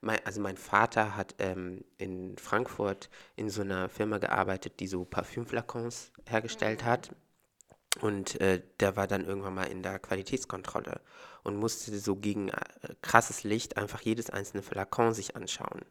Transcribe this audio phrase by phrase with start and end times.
[0.00, 5.04] Mein, also mein Vater hat ähm, in Frankfurt in so einer Firma gearbeitet, die so
[5.04, 7.10] Parfümflakons hergestellt hat.
[8.00, 11.00] Und äh, der war dann irgendwann mal in der Qualitätskontrolle
[11.42, 12.60] und musste so gegen äh,
[13.02, 15.82] krasses Licht einfach jedes einzelne Flakon sich anschauen.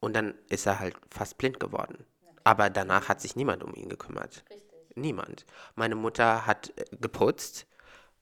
[0.00, 2.04] Und dann ist er halt fast blind geworden.
[2.44, 4.44] Aber danach hat sich niemand um ihn gekümmert.
[4.94, 5.44] Niemand.
[5.74, 7.66] Meine Mutter hat äh, geputzt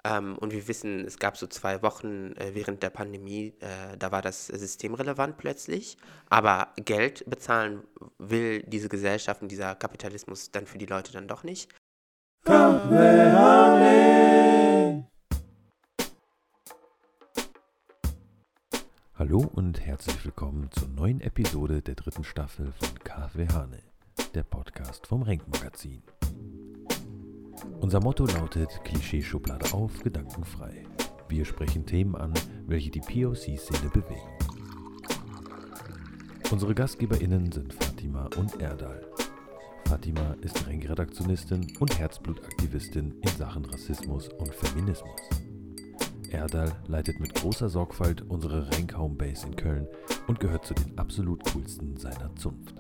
[0.04, 4.10] ähm, und wir wissen, es gab so zwei Wochen äh, während der Pandemie, äh, da
[4.10, 5.96] war das systemrelevant plötzlich.
[6.28, 7.84] Aber Geld bezahlen
[8.18, 11.72] will diese Gesellschaft und dieser Kapitalismus dann für die Leute dann doch nicht.
[19.16, 23.78] Hallo und herzlich willkommen zur neuen Episode der dritten Staffel von KW Hane,
[24.34, 26.02] der Podcast vom Renk Magazin.
[27.80, 30.84] Unser Motto lautet Klischeeschublade auf, gedankenfrei.
[31.28, 32.32] Wir sprechen Themen an,
[32.66, 34.20] welche die POC-Szene bewegen.
[36.50, 39.06] Unsere GastgeberInnen sind Fatima und Erdal.
[39.86, 45.20] Fatima ist Renk-Redaktionistin und Herzblutaktivistin in Sachen Rassismus und Feminismus.
[46.30, 49.86] Erdal leitet mit großer Sorgfalt unsere Renk Homebase in Köln
[50.26, 52.74] und gehört zu den absolut coolsten seiner Zunft.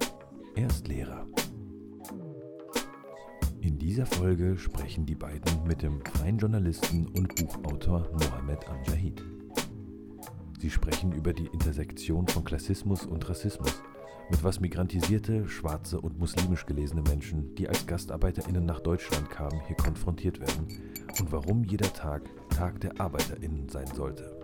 [0.54, 1.26] Er ist Lehrer.
[3.62, 9.22] In dieser Folge sprechen die beiden mit dem freien Journalisten und Buchautor Mohamed Amjahid.
[10.58, 13.80] Sie sprechen über die Intersektion von Klassismus und Rassismus,
[14.32, 19.76] mit was migrantisierte, schwarze und muslimisch gelesene Menschen, die als GastarbeiterInnen nach Deutschland kamen, hier
[19.76, 20.66] konfrontiert werden
[21.20, 24.40] und warum jeder Tag Tag der ArbeiterInnen sein sollte.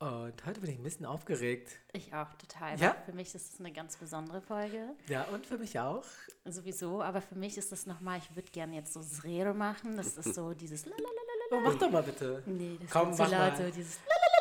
[0.00, 1.70] Und heute bin ich ein bisschen aufgeregt.
[1.92, 2.78] Ich auch total.
[2.78, 2.96] Ja?
[3.06, 4.90] Für mich ist es eine ganz besondere Folge.
[5.08, 6.04] Ja, und für mich auch.
[6.44, 9.96] Sowieso, aber für mich ist das nochmal, ich würde gerne jetzt so Zrero machen.
[9.96, 11.10] Das ist so dieses Lalalala.
[11.52, 12.42] Oh, mach doch mal bitte.
[12.46, 13.56] Nee, das Komm, ist mach laut, mal.
[13.56, 13.98] so dieses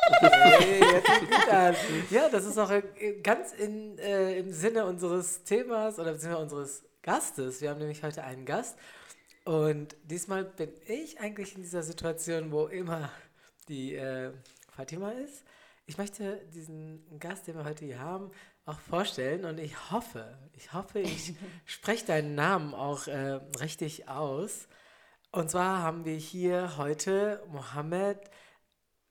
[0.09, 0.81] Hey.
[2.09, 6.83] Ja, das ist auch äh, ganz in, äh, im Sinne unseres Themas oder beziehungsweise unseres
[7.01, 7.61] Gastes.
[7.61, 8.77] Wir haben nämlich heute einen Gast.
[9.45, 13.11] Und diesmal bin ich eigentlich in dieser Situation, wo immer
[13.67, 14.31] die äh,
[14.75, 15.43] Fatima ist.
[15.85, 18.31] Ich möchte diesen Gast, den wir heute hier haben,
[18.65, 21.33] auch vorstellen und ich hoffe, ich hoffe, ich
[21.65, 24.67] spreche deinen Namen auch äh, richtig aus.
[25.31, 28.19] Und zwar haben wir hier heute Mohammed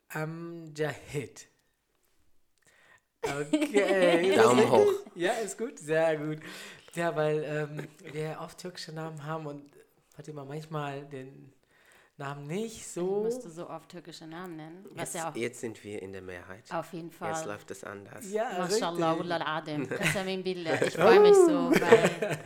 [0.09, 1.49] Amjahid.
[3.23, 4.35] Okay.
[4.37, 4.93] Daumen hoch.
[5.15, 6.39] Ja, ist gut, sehr gut.
[6.95, 9.65] Ja, weil ähm, wir oft türkische Namen haben und
[10.11, 11.52] Fatima manchmal den
[12.23, 13.23] Namen nicht Ich so.
[13.23, 14.85] müsste so oft türkische Namen nennen.
[14.91, 16.65] Was Jetzt, ja auch jetzt sind wir in der Mehrheit.
[16.73, 17.47] auf jeden Jetzt Fall.
[17.47, 18.31] läuft es anders.
[18.31, 19.83] Ja, Mashallah, Adem.
[19.93, 22.11] Ich freue mich so, weil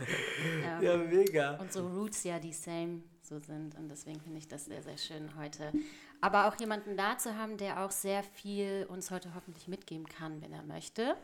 [0.63, 1.55] ähm, Ja, mega.
[1.59, 5.29] unsere Roots ja die same so sind und deswegen finde ich das sehr, sehr schön
[5.37, 5.71] heute.
[6.21, 10.41] Aber auch jemanden da zu haben, der auch sehr viel uns heute hoffentlich mitgeben kann,
[10.41, 11.15] wenn er möchte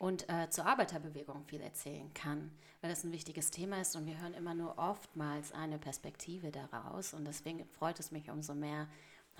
[0.00, 2.50] und äh, zur Arbeiterbewegung viel erzählen kann,
[2.80, 7.12] weil das ein wichtiges Thema ist und wir hören immer nur oftmals eine Perspektive daraus
[7.12, 8.88] und deswegen freut es mich umso mehr,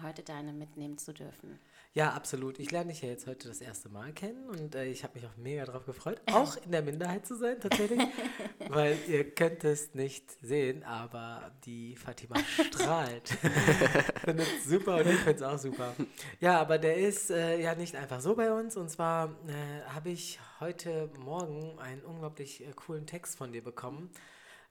[0.03, 1.59] heute deine mitnehmen zu dürfen.
[1.93, 2.61] Ja, absolut.
[2.61, 5.27] Ich lerne dich ja jetzt heute das erste Mal kennen und äh, ich habe mich
[5.29, 8.01] auch mega drauf gefreut, auch in der Minderheit zu sein tatsächlich,
[8.69, 13.29] weil ihr könnt es nicht sehen, aber die Fatima strahlt.
[14.25, 15.95] Findet es super und ich finde es auch super.
[16.41, 20.11] Ja, aber der ist äh, ja nicht einfach so bei uns und zwar äh, habe
[20.11, 24.11] ich heute Morgen einen unglaublich äh, coolen Text von dir bekommen.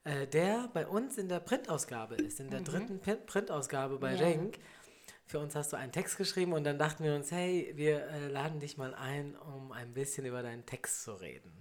[0.06, 4.20] äh, Der bei uns in der Printausgabe ist, in der dritten Prin- Printausgabe bei Ja.
[4.22, 4.58] Renk.
[5.30, 8.28] Für uns hast du einen Text geschrieben und dann dachten wir uns, hey, wir äh,
[8.30, 11.52] laden dich mal ein, um ein bisschen über deinen Text zu reden.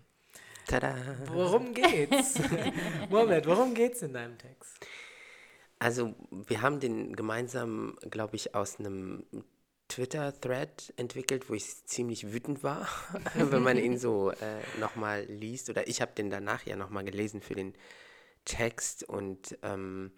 [0.66, 0.96] Tada!
[1.26, 2.40] Worum geht's?
[3.10, 4.72] Moment, worum geht's in deinem Text?
[5.78, 9.26] Also, wir haben den gemeinsam, glaube ich, aus einem
[9.88, 12.88] Twitter-Thread entwickelt, wo ich ziemlich wütend war,
[13.34, 15.68] wenn man ihn so äh, nochmal liest.
[15.68, 17.74] Oder ich habe den danach ja nochmal gelesen für den
[18.46, 19.06] Text.
[19.06, 20.12] Und ähm,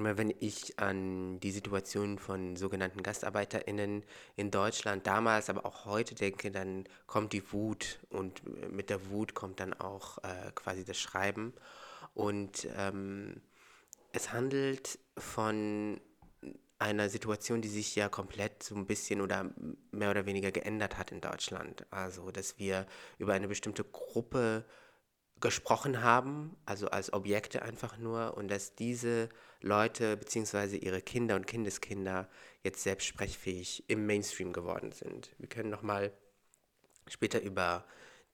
[0.00, 4.04] immer wenn ich an die Situation von sogenannten GastarbeiterInnen
[4.34, 8.00] in Deutschland damals, aber auch heute denke, dann kommt die Wut.
[8.08, 11.52] Und äh, mit der Wut kommt dann auch äh, quasi das Schreiben.
[12.14, 13.42] Und ähm,
[14.12, 16.00] es handelt von
[16.78, 19.50] einer Situation, die sich ja komplett so ein bisschen oder
[19.92, 21.86] mehr oder weniger geändert hat in Deutschland.
[21.90, 22.86] Also, dass wir
[23.18, 24.64] über eine bestimmte Gruppe
[25.40, 29.28] gesprochen haben, also als Objekte einfach nur, und dass diese
[29.60, 30.76] Leute bzw.
[30.76, 32.28] ihre Kinder und Kindeskinder
[32.62, 35.30] jetzt selbst sprechfähig im Mainstream geworden sind.
[35.38, 36.12] Wir können nochmal
[37.08, 37.84] später über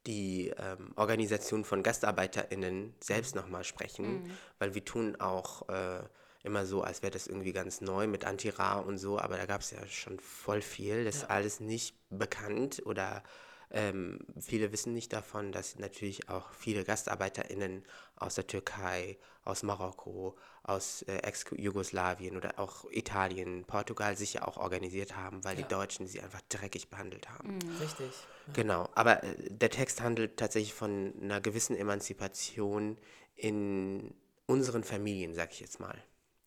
[0.07, 4.31] die ähm, Organisation von GastarbeiterInnen selbst nochmal sprechen, mhm.
[4.59, 6.03] weil wir tun auch äh,
[6.45, 9.63] immer so, als wäre das irgendwie ganz neu mit Antira und so, aber da gab
[9.63, 11.05] es ja schon voll viel.
[11.05, 11.23] Das ja.
[11.23, 13.25] ist alles nicht bekannt oder
[13.71, 17.85] ähm, viele wissen nicht davon, dass natürlich auch viele GastarbeiterInnen
[18.17, 24.57] aus der Türkei, aus Marokko, aus äh, Ex-Jugoslawien oder auch Italien, Portugal sich ja auch
[24.57, 25.63] organisiert haben, weil ja.
[25.63, 27.59] die Deutschen sie einfach dreckig behandelt haben.
[27.59, 27.77] Mhm.
[27.81, 28.11] Richtig.
[28.47, 28.53] Ja.
[28.53, 32.99] Genau, aber äh, der Text handelt tatsächlich von einer gewissen Emanzipation
[33.35, 34.15] in
[34.47, 35.97] unseren Familien, sag ich jetzt mal.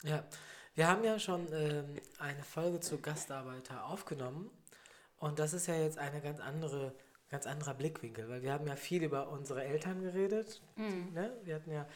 [0.04, 0.24] Ja,
[0.76, 4.50] wir haben ja schon ähm, eine Folge zu Gastarbeiter aufgenommen
[5.18, 6.94] und das ist ja jetzt eine ganz andere,
[7.30, 10.62] ganz anderer Blickwinkel, weil wir haben ja viel über unsere Eltern geredet.
[10.76, 11.14] Mhm.
[11.14, 11.36] Ne?
[11.44, 11.88] Wir hatten ja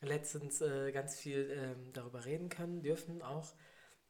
[0.00, 3.52] letztens äh, ganz viel ähm, darüber reden können, dürfen auch.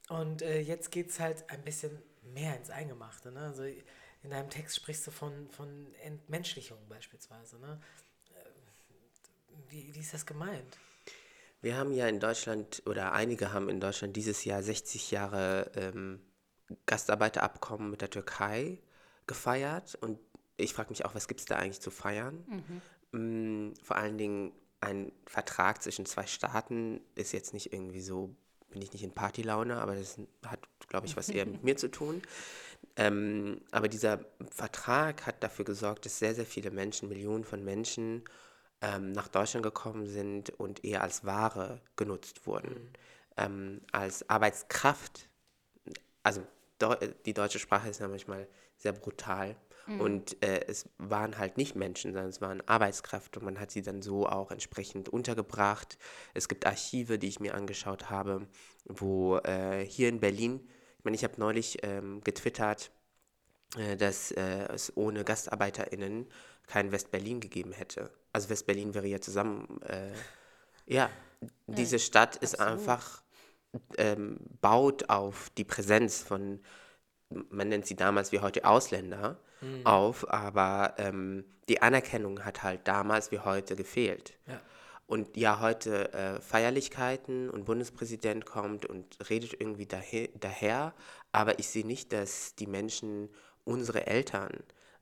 [0.08, 3.32] Und äh, jetzt geht es halt ein bisschen mehr ins Eingemachte.
[3.32, 3.40] Ne?
[3.40, 7.58] Also in deinem Text sprichst du von, von Entmenschlichung beispielsweise.
[7.58, 7.81] Ne?
[8.34, 10.78] Äh, wie, wie ist das gemeint?
[11.62, 16.20] Wir haben ja in Deutschland, oder einige haben in Deutschland dieses Jahr 60 Jahre ähm,
[16.87, 18.78] Gastarbeiterabkommen mit der Türkei
[19.26, 19.94] gefeiert.
[19.96, 20.19] Und
[20.60, 22.44] ich frage mich auch, was gibt es da eigentlich zu feiern?
[23.12, 23.70] Mhm.
[23.70, 28.34] Mm, vor allen Dingen ein Vertrag zwischen zwei Staaten ist jetzt nicht irgendwie so,
[28.70, 31.90] bin ich nicht in Partylaune, aber das hat, glaube ich, was eher mit mir zu
[31.90, 32.22] tun.
[32.96, 38.24] Ähm, aber dieser Vertrag hat dafür gesorgt, dass sehr, sehr viele Menschen, Millionen von Menschen
[38.80, 42.92] ähm, nach Deutschland gekommen sind und eher als Ware genutzt wurden, mhm.
[43.36, 45.28] ähm, als Arbeitskraft.
[46.22, 46.42] Also
[46.80, 46.96] Deu
[47.26, 48.48] die deutsche Sprache ist ja manchmal
[48.78, 49.54] sehr brutal.
[49.90, 50.00] Mhm.
[50.00, 53.82] Und äh, es waren halt nicht Menschen, sondern es waren Arbeitskräfte und man hat sie
[53.82, 55.98] dann so auch entsprechend untergebracht.
[56.32, 58.46] Es gibt Archive, die ich mir angeschaut habe,
[58.84, 60.60] wo äh, hier in Berlin,
[60.98, 62.92] ich meine, ich habe neulich ähm, getwittert,
[63.76, 66.28] äh, dass äh, es ohne GastarbeiterInnen
[66.66, 68.12] kein West-Berlin gegeben hätte.
[68.32, 69.82] Also West-Berlin wäre ja zusammen.
[69.82, 70.12] Äh,
[70.86, 71.10] ja,
[71.66, 72.78] diese Stadt ist Absolut.
[72.78, 73.22] einfach,
[73.98, 76.60] ähm, baut auf die Präsenz von,
[77.50, 79.87] man nennt sie damals wie heute Ausländer, mhm.
[79.87, 84.35] auf, aber ähm, die Anerkennung hat halt damals wie heute gefehlt.
[84.47, 84.61] Ja.
[85.06, 90.94] Und ja, heute äh, Feierlichkeiten und Bundespräsident kommt und redet irgendwie daher, daher
[91.32, 93.29] aber ich sehe nicht, dass die Menschen,
[93.65, 94.50] unsere Eltern,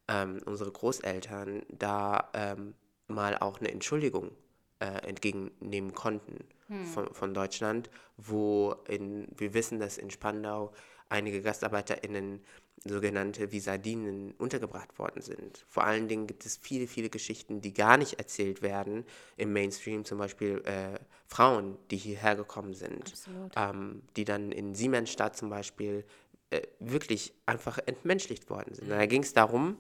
[0.09, 2.75] ähm, unsere Großeltern da ähm,
[3.07, 4.33] mal auch eine Entschuldigung
[4.81, 6.85] äh, entgegennehmen konnten hm.
[6.87, 10.73] von, von Deutschland, wo in, wir wissen, dass in Spandau
[11.09, 12.41] einige GastarbeiterInnen
[12.85, 15.65] sogenannte wie Sardinen untergebracht worden sind.
[15.69, 19.05] Vor allen Dingen gibt es viele, viele Geschichten, die gar nicht erzählt werden
[19.37, 23.13] im Mainstream, zum Beispiel äh, Frauen, die hierher gekommen sind,
[23.57, 26.05] ähm, die dann in Siemensstadt zum Beispiel
[26.51, 28.87] äh, wirklich einfach entmenschlicht worden sind.
[28.87, 28.93] Mhm.
[28.93, 29.77] Da ging es darum,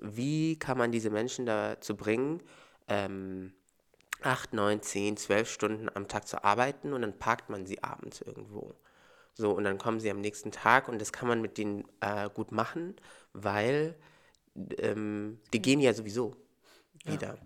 [0.00, 2.42] wie kann man diese Menschen dazu bringen,
[2.88, 3.52] ähm,
[4.22, 8.20] acht, neun, zehn, zwölf Stunden am Tag zu arbeiten und dann parkt man sie abends
[8.20, 8.74] irgendwo.
[9.38, 12.28] So, und dann kommen sie am nächsten Tag und das kann man mit denen äh,
[12.28, 12.96] gut machen,
[13.32, 13.94] weil
[14.78, 16.34] ähm, die gehen ja sowieso
[17.04, 17.34] wieder.
[17.34, 17.38] Ja.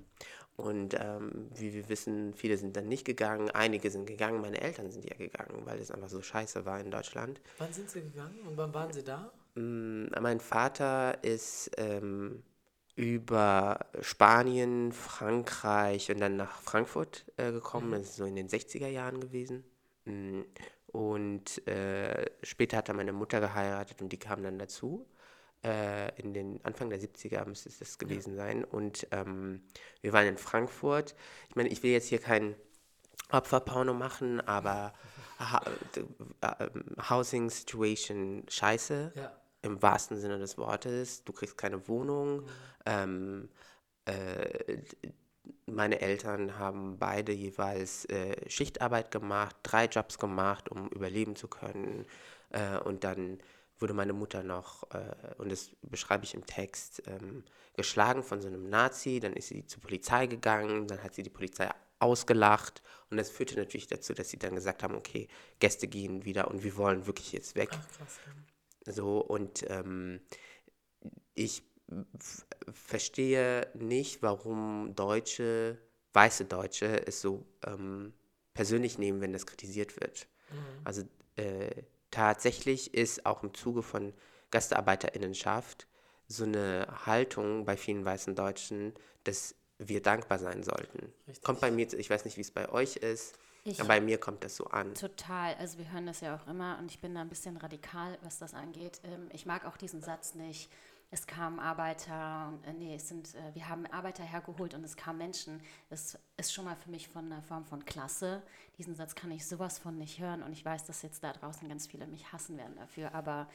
[0.57, 4.91] Und ähm, wie wir wissen, viele sind dann nicht gegangen, einige sind gegangen, meine Eltern
[4.91, 7.43] sind ja gegangen, weil es einfach so scheiße war in Deutschland.
[7.59, 9.31] Wann sind sie gegangen und wann waren sie da?
[9.55, 12.43] Mm, mein Vater ist ähm,
[12.97, 17.89] über Spanien, Frankreich und dann nach Frankfurt äh, gekommen.
[17.89, 17.93] Mhm.
[17.93, 19.65] Das ist so in den 60er Jahren gewesen.
[20.07, 20.43] Mm,
[20.93, 25.07] und äh, später hat er meine Mutter geheiratet und die kam dann dazu.
[25.65, 28.45] Äh, in den Anfang der 70er müsste es das gewesen ja.
[28.45, 28.65] sein.
[28.65, 29.63] Und ähm,
[30.01, 31.15] wir waren in Frankfurt.
[31.49, 32.55] Ich meine, ich will jetzt hier kein
[33.31, 34.93] Opferporno machen, aber
[35.39, 35.63] ha
[36.41, 36.67] äh,
[37.09, 39.13] Housing Situation scheiße.
[39.15, 39.33] Ja
[39.63, 41.25] im wahrsten Sinne des Wortes.
[41.25, 42.43] Du kriegst keine Wohnung.
[42.43, 42.49] Mhm.
[42.87, 43.49] Ähm,
[44.05, 44.79] äh,
[45.67, 52.07] meine Eltern haben beide jeweils äh, Schichtarbeit gemacht, drei Jobs gemacht, um überleben zu können.
[52.51, 53.39] Äh, und dann
[53.79, 57.45] wurde meine Mutter noch, äh, und das beschreibe ich im Text, ähm,
[57.75, 59.19] geschlagen von so einem Nazi.
[59.21, 61.69] Dann ist sie zur Polizei gegangen, dann hat sie die Polizei
[61.99, 65.29] ausgelacht und das führte natürlich dazu, dass sie dann gesagt haben, okay,
[65.61, 67.71] Gäste gehen wieder und wir wollen wirklich jetzt weg.
[67.73, 68.19] Ach, krass,
[68.85, 70.21] so, und ähm,
[71.35, 71.63] ich
[72.73, 75.79] verstehe nicht, warum Deutsche,
[76.13, 78.13] weiße Deutsche, es so ähm,
[78.55, 80.27] persönlich nehmen, wenn das kritisiert wird.
[80.51, 80.57] Mhm.
[80.85, 81.03] Also
[81.37, 81.71] äh,
[82.11, 84.13] tatsächlich ist auch im Zuge von
[84.51, 85.87] GastarbeiterInnenschaft
[86.29, 88.93] so eine Haltung bei vielen weißen Deutschen,
[89.25, 91.13] dass wir dankbar sein sollten.
[91.27, 91.43] Richtig.
[91.45, 94.19] Kommt bei mir, ich weiß nicht, wie es bei euch ist, Ich- aber bei mir
[94.19, 94.95] kommt das so an.
[94.95, 95.55] Total.
[95.57, 98.39] Also wir hören das ja auch immer und ich bin da ein bisschen radikal, was
[98.39, 99.01] das angeht.
[99.05, 100.71] Ähm, ich mag auch diesen Satz nicht.
[101.15, 105.19] Es kamen Arbeiter, äh, nee, es sind, äh, wir haben Arbeiter hergeholt und es kamen
[105.19, 105.61] Menschen.
[105.91, 108.43] Das ist schon mal für mich von einer Form von Klasse.
[108.79, 111.69] Diesen Satz kann ich sowas von nicht hören und ich weiß, dass jetzt da draußen
[111.69, 113.47] ganz viele mich hassen werden dafür, aber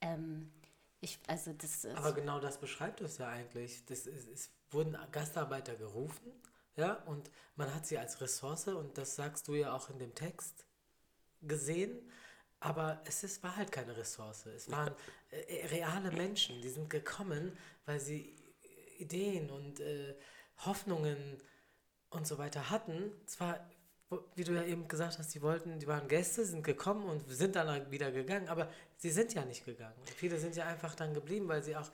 [0.00, 0.50] ähm,
[1.00, 3.84] ich, also das ist, Aber genau das beschreibt es ja eigentlich.
[3.86, 6.32] Das ist, es wurden Gastarbeiter gerufen,
[6.74, 10.14] ja, und man hat sie als Ressource, und das sagst du ja auch in dem
[10.16, 10.66] Text,
[11.40, 12.10] gesehen,
[12.60, 14.46] aber es ist, war halt keine Ressource.
[14.46, 14.94] Es waren
[15.30, 18.34] äh, reale Menschen, die sind gekommen, weil sie
[18.98, 20.14] Ideen und äh,
[20.64, 21.38] Hoffnungen
[22.10, 23.12] und so weiter hatten.
[23.26, 23.68] Zwar,
[24.34, 27.56] wie du ja eben gesagt hast, die wollten, die waren Gäste, sind gekommen und sind
[27.56, 29.96] dann wieder gegangen, aber sie sind ja nicht gegangen.
[29.98, 31.90] Und viele sind ja einfach dann geblieben, weil sie auch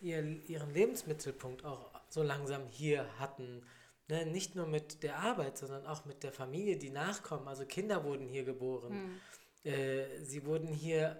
[0.00, 3.62] ihr, ihren Lebensmittelpunkt auch so langsam hier hatten.
[4.08, 4.26] Ne?
[4.26, 7.46] Nicht nur mit der Arbeit, sondern auch mit der Familie, die nachkommen.
[7.48, 9.20] Also Kinder wurden hier geboren.
[9.64, 11.18] Äh, sie wurden hier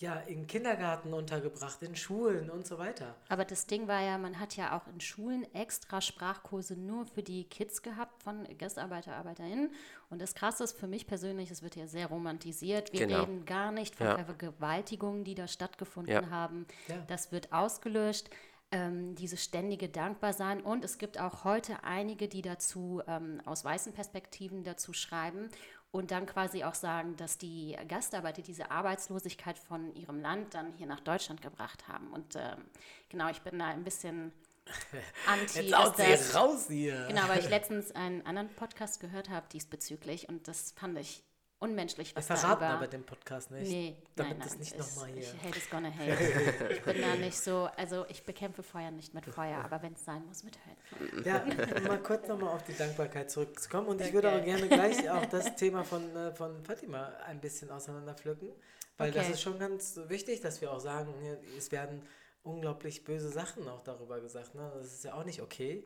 [0.00, 3.16] ja in Kindergarten untergebracht, in Schulen und so weiter.
[3.28, 7.24] Aber das Ding war ja, man hat ja auch in Schulen extra Sprachkurse nur für
[7.24, 9.72] die Kids gehabt von Gastarbeiter, ArbeiterInnen.
[10.08, 12.92] Und das Krasse ist für mich persönlich, es wird ja sehr romantisiert.
[12.92, 13.20] Wir Genau.
[13.22, 14.24] reden gar nicht von Ja.
[14.24, 16.30] Vergewaltigungen, die da stattgefunden Ja.
[16.30, 16.66] haben.
[16.86, 16.98] Ja.
[17.08, 18.30] Das wird ausgelöscht.
[18.70, 20.60] Ähm, dieses ständige Dankbarsein.
[20.60, 25.48] Und es gibt auch heute einige, die dazu ähm, aus weißen Perspektiven dazu schreiben
[25.90, 30.86] und dann quasi auch sagen, dass die Gastarbeiter diese Arbeitslosigkeit von ihrem Land dann hier
[30.86, 32.12] nach Deutschland gebracht haben.
[32.12, 32.64] Und ähm,
[33.08, 34.32] genau, ich bin da ein bisschen
[35.26, 35.60] anti.
[35.60, 37.06] Jetzt sie das- raus hier.
[37.08, 41.22] Genau, weil ich letztens einen anderen Podcast gehört habe diesbezüglich und das fand ich
[41.60, 43.68] unmenschlich, Wir was da verraten aber den Podcast nicht.
[43.70, 45.22] Nee, damit nein, das nein, nicht es- nochmal hier.
[45.22, 46.70] Ich hate is gonna hate.
[46.72, 50.04] ich bin da nicht so, also ich bekämpfe Feuer nicht mit Feuer, aber wenn es
[50.04, 51.24] sein muss, mit Höhen.
[51.24, 51.42] Ja,
[51.76, 53.88] um mal kurz nochmal auf die Dankbarkeit zurückzukommen.
[53.88, 57.70] Und ich würde aber gerne gleich auch das Thema von, äh, von Fatima ein bisschen
[57.70, 58.50] auseinanderpflücken.
[58.96, 59.34] Weil das Okay.
[59.34, 61.14] ist schon ganz wichtig, dass wir auch sagen,
[61.56, 62.02] es werden
[62.42, 64.54] unglaublich böse Sachen auch darüber gesagt.
[64.54, 64.72] Ne?
[64.76, 65.84] Das ist ja auch nicht okay.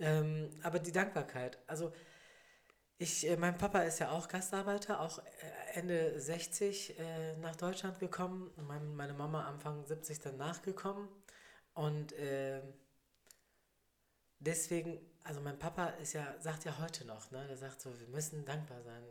[0.00, 1.58] Ähm, aber die Dankbarkeit.
[1.66, 1.92] Also
[2.98, 5.22] ich, äh, mein Papa ist ja auch Gastarbeiter, auch äh,
[5.74, 8.52] Ende 60 äh, nach Deutschland gekommen.
[8.96, 11.08] meine Mama Anfang 70 dann nachgekommen.
[11.74, 12.62] Und ähm,
[14.38, 17.46] deswegen, also mein Papa ist ja, sagt ja heute noch, ne?
[17.48, 19.02] Der sagt so, wir müssen dankbar sein.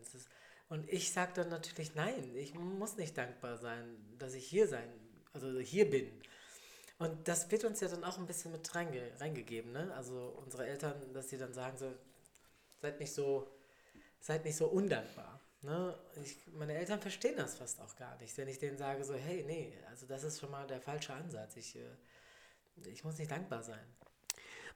[0.69, 4.89] Und ich sage dann natürlich, nein, ich muss nicht dankbar sein, dass ich hier sein,
[5.33, 6.21] also hier bin.
[6.99, 9.93] Und das wird uns ja dann auch ein bisschen mit reinge, reingegeben, ne?
[9.93, 11.93] Also unsere Eltern, dass sie dann sagen so,
[12.81, 13.51] seid nicht so,
[14.23, 15.39] seid nicht so undankbar.
[15.61, 15.95] Ne?
[16.23, 19.43] Ich, meine Eltern verstehen das fast auch gar nicht, wenn ich denen sage so, hey,
[19.45, 21.57] nee, also das ist schon mal der falsche Ansatz.
[21.57, 23.83] Ich, äh, ich muss nicht dankbar sein.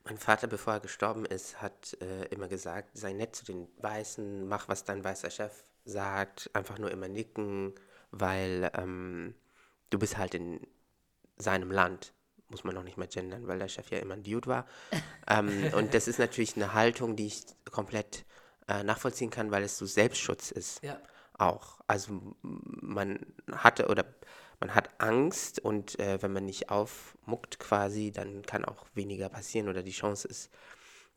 [0.04, 4.48] Mein Vater, bevor er gestorben ist, hat äh, immer gesagt, sei nett zu den Weißen,
[4.48, 7.74] mach, was dein weißer Chef sagt, einfach nur immer nicken,
[8.12, 9.34] weil ähm,
[9.90, 10.60] du bist halt in
[11.38, 12.14] seinem Land.
[12.50, 14.68] Muss man noch nicht mal gendern, weil der Chef ja immer ein Dude war.
[15.28, 18.26] ähm, und das ist natürlich eine Haltung, die ich komplett
[18.68, 21.00] äh, nachvollziehen kann, weil es so Selbstschutz ist Ja,
[21.38, 21.80] auch.
[21.88, 23.20] Also man
[23.52, 24.06] hatte oder
[24.60, 29.70] man hat Angst und äh, wenn man nicht aufmuckt quasi, dann kann auch weniger passieren
[29.70, 30.50] oder die Chance ist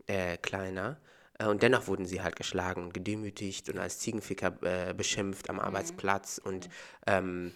[0.07, 0.99] äh, kleiner.
[1.39, 5.59] Äh, und dennoch wurden sie halt geschlagen und gedemütigt und als Ziegenficker äh, beschimpft am
[5.61, 6.69] Arbeitsplatz und
[7.07, 7.53] ähm,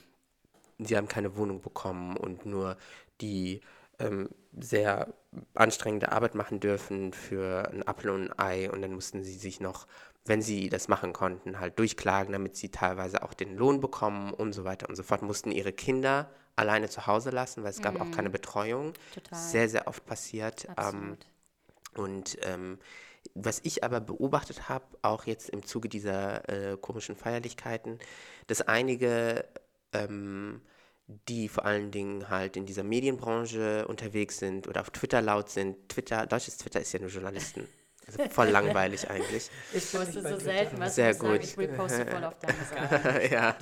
[0.79, 2.77] sie haben keine Wohnung bekommen und nur
[3.21, 3.61] die
[3.99, 4.29] ähm,
[4.61, 5.15] sehr
[5.55, 9.61] anstrengende Arbeit machen dürfen für ein Apfel und ein Ei und dann mussten sie sich
[9.61, 9.87] noch,
[10.25, 14.53] wenn sie das machen konnten, halt durchklagen, damit sie teilweise auch den Lohn bekommen und
[14.53, 18.01] so weiter und so fort, mussten ihre Kinder alleine zu Hause lassen, weil es gab
[18.01, 18.93] auch keine Betreuung.
[19.13, 19.39] Total.
[19.39, 20.69] Sehr, sehr oft passiert.
[20.79, 21.17] Ähm,
[21.97, 22.79] und ähm,
[23.35, 27.99] was ich aber beobachtet habe, auch jetzt im Zuge dieser äh, komischen Feierlichkeiten,
[28.47, 29.45] dass einige,
[29.93, 30.61] ähm,
[31.07, 35.89] die vor allen Dingen halt in dieser Medienbranche unterwegs sind oder auf Twitter laut sind,
[35.89, 37.69] Twitter, deutsches Twitter ist ja nur Journalisten.
[38.07, 39.51] Also voll langweilig eigentlich.
[39.73, 40.41] ich bei so Twitter.
[40.41, 41.45] selten, was Sehr ich sagen, gut.
[41.45, 42.65] ich reposte voll auf deine
[43.03, 43.35] Seite.
[43.35, 43.57] ja,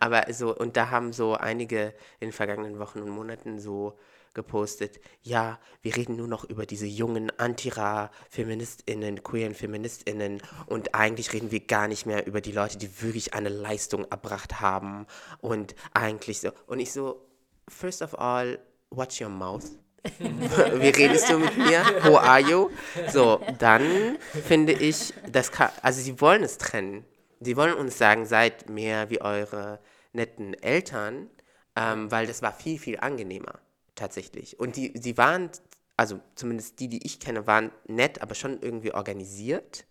[0.00, 3.98] aber so, und da haben so einige in den vergangenen Wochen und Monaten so
[4.34, 11.50] gepostet, ja, wir reden nur noch über diese jungen Antira-FeministInnen, queeren FeministInnen und eigentlich reden
[11.50, 15.06] wir gar nicht mehr über die Leute, die wirklich eine Leistung erbracht haben
[15.40, 17.26] und eigentlich so, und ich so,
[17.68, 18.58] first of all,
[18.90, 19.64] watch your mouth.
[20.18, 21.84] Wie redest du mit mir?
[22.02, 22.70] Who are you?
[23.12, 24.16] So, dann
[24.46, 27.04] finde ich, das kann, also sie wollen es trennen.
[27.40, 29.80] sie wollen uns sagen, seid mehr wie eure
[30.12, 31.28] netten Eltern,
[31.76, 33.60] ähm, weil das war viel, viel angenehmer
[33.98, 34.58] tatsächlich.
[34.58, 35.50] Und die, sie waren,
[35.96, 39.86] also zumindest die, die ich kenne, waren nett, aber schon irgendwie organisiert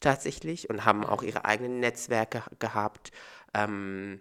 [0.00, 3.10] tatsächlich und haben auch ihre eigenen Netzwerke gehabt.
[3.54, 4.20] Ähm,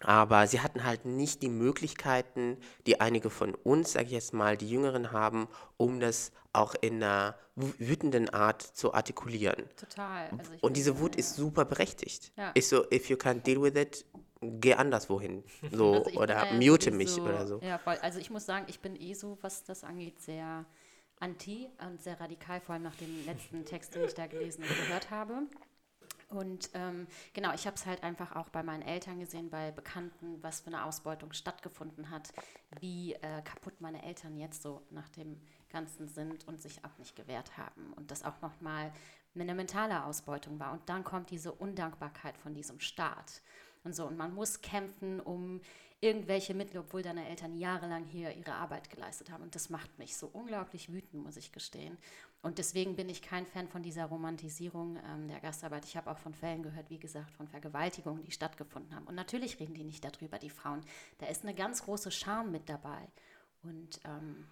[0.00, 4.56] aber sie hatten halt nicht die Möglichkeiten, die einige von uns, sage ich jetzt mal,
[4.56, 9.64] die Jüngeren haben, um das auch in einer wütenden Art zu artikulieren.
[9.76, 10.28] Total.
[10.36, 12.32] Also Und diese Wut ist super berechtigt.
[12.36, 12.50] Ja.
[12.50, 14.04] Ist so, if you can't deal with it,
[14.60, 15.42] geh anderswohin.
[15.72, 17.60] So, Also oder ja mute mich sowieso- oder so.
[17.60, 17.96] Ja, voll.
[18.02, 20.64] Also ich muss sagen, ich bin eh so, was das angeht, sehr
[21.20, 24.68] anti und sehr radikal, vor allem nach dem letzten Text, den ich da gelesen und
[24.68, 25.42] gehört habe.
[26.28, 30.42] Und ähm, genau, ich habe es halt einfach auch bei meinen Eltern gesehen, bei Bekannten,
[30.42, 32.32] was für eine Ausbeutung stattgefunden hat,
[32.80, 37.14] wie äh, kaputt meine Eltern jetzt so nach dem Ganzen sind und sich auch nicht
[37.14, 37.92] gewehrt haben.
[37.94, 38.92] Und das auch nochmal
[39.36, 40.72] eine mentale Ausbeutung war.
[40.72, 43.42] Und dann kommt diese Undankbarkeit von diesem Staat.
[43.84, 45.60] Und so, und man muss kämpfen um
[46.00, 49.42] irgendwelche Mittel, obwohl deine Eltern jahrelang hier ihre Arbeit geleistet haben.
[49.42, 51.96] Und das macht mich so unglaublich wütend, muss ich gestehen.
[52.42, 55.86] Und deswegen bin ich kein Fan von dieser Romantisierung ähm, der Gastarbeit.
[55.86, 59.06] Ich habe auch von Fällen gehört, wie gesagt, von Vergewaltigungen, die stattgefunden haben.
[59.06, 60.82] Und natürlich reden die nicht darüber, die Frauen.
[61.18, 63.08] Da ist eine ganz große Scham mit dabei.
[63.62, 64.46] Und ähm,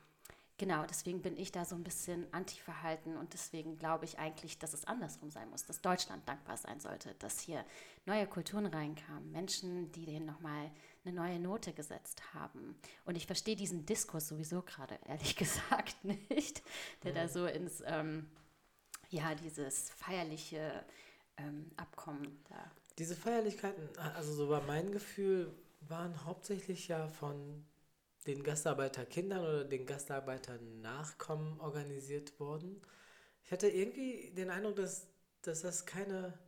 [0.58, 4.74] Genau, deswegen bin ich da so ein bisschen anti-verhalten und deswegen glaube ich eigentlich, dass
[4.74, 7.64] es andersrum sein muss, dass Deutschland dankbar sein sollte, dass hier
[8.06, 10.70] neue Kulturen reinkamen, Menschen, die denen nochmal
[11.04, 12.76] eine neue Note gesetzt haben.
[13.04, 16.62] Und ich verstehe diesen Diskurs sowieso gerade, ehrlich gesagt, nicht,
[17.02, 18.28] der da so ins, ähm,
[19.08, 20.84] ja, dieses feierliche
[21.38, 22.70] ähm, Abkommen da.
[22.98, 27.64] Diese Feierlichkeiten, also so war mein Gefühl, waren hauptsächlich ja von
[28.26, 32.80] den Gastarbeiterkindern oder den Gastarbeiternachkommen organisiert worden.
[33.44, 35.08] Ich hatte irgendwie den Eindruck, dass,
[35.42, 36.38] dass das keine,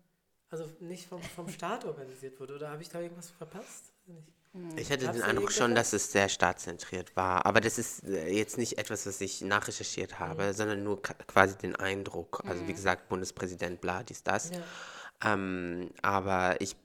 [0.51, 2.55] also nicht vom, vom Staat organisiert wurde.
[2.55, 3.93] Oder habe ich da irgendwas verpasst?
[4.07, 4.79] Nicht.
[4.79, 7.45] Ich hatte den Eindruck schon, dass es sehr staatzentriert war.
[7.45, 11.75] Aber das ist äh, jetzt nicht etwas, was ich nachrecherchiert habe, sondern nur quasi den
[11.75, 12.41] Eindruck.
[12.47, 14.51] Also wie gesagt, Bundespräsident, bla, dies, das.
[14.51, 15.33] Ja.
[15.33, 16.77] Ähm, aber ich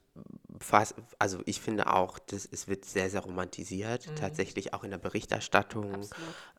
[0.60, 4.98] fast, also ich finde auch, dass es wird sehr, sehr romantisiert, tatsächlich auch in der
[4.98, 6.08] Berichterstattung.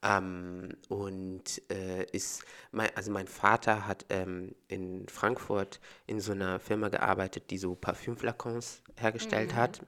[0.03, 6.59] Ähm, und äh, ist, mein, also mein Vater hat ähm, in Frankfurt in so einer
[6.61, 9.81] Firma gearbeitet, die so Parfümflakons hergestellt hat.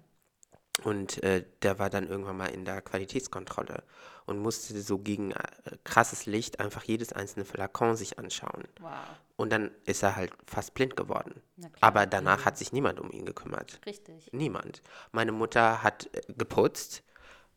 [0.85, 3.83] Und äh, der war dann irgendwann mal in der Qualitätskontrolle
[4.25, 5.37] und musste so gegen äh,
[5.85, 8.65] krasses Licht einfach jedes einzelne Flakon sich anschauen.
[8.81, 8.91] Wow.
[9.37, 11.43] Und dann ist er halt fast blind geworden.
[11.81, 13.81] Aber danach hat sich niemand um ihn gekümmert.
[13.85, 14.31] Richtig.
[14.33, 14.83] Niemand.
[15.13, 17.03] Meine Mutter hat äh, geputzt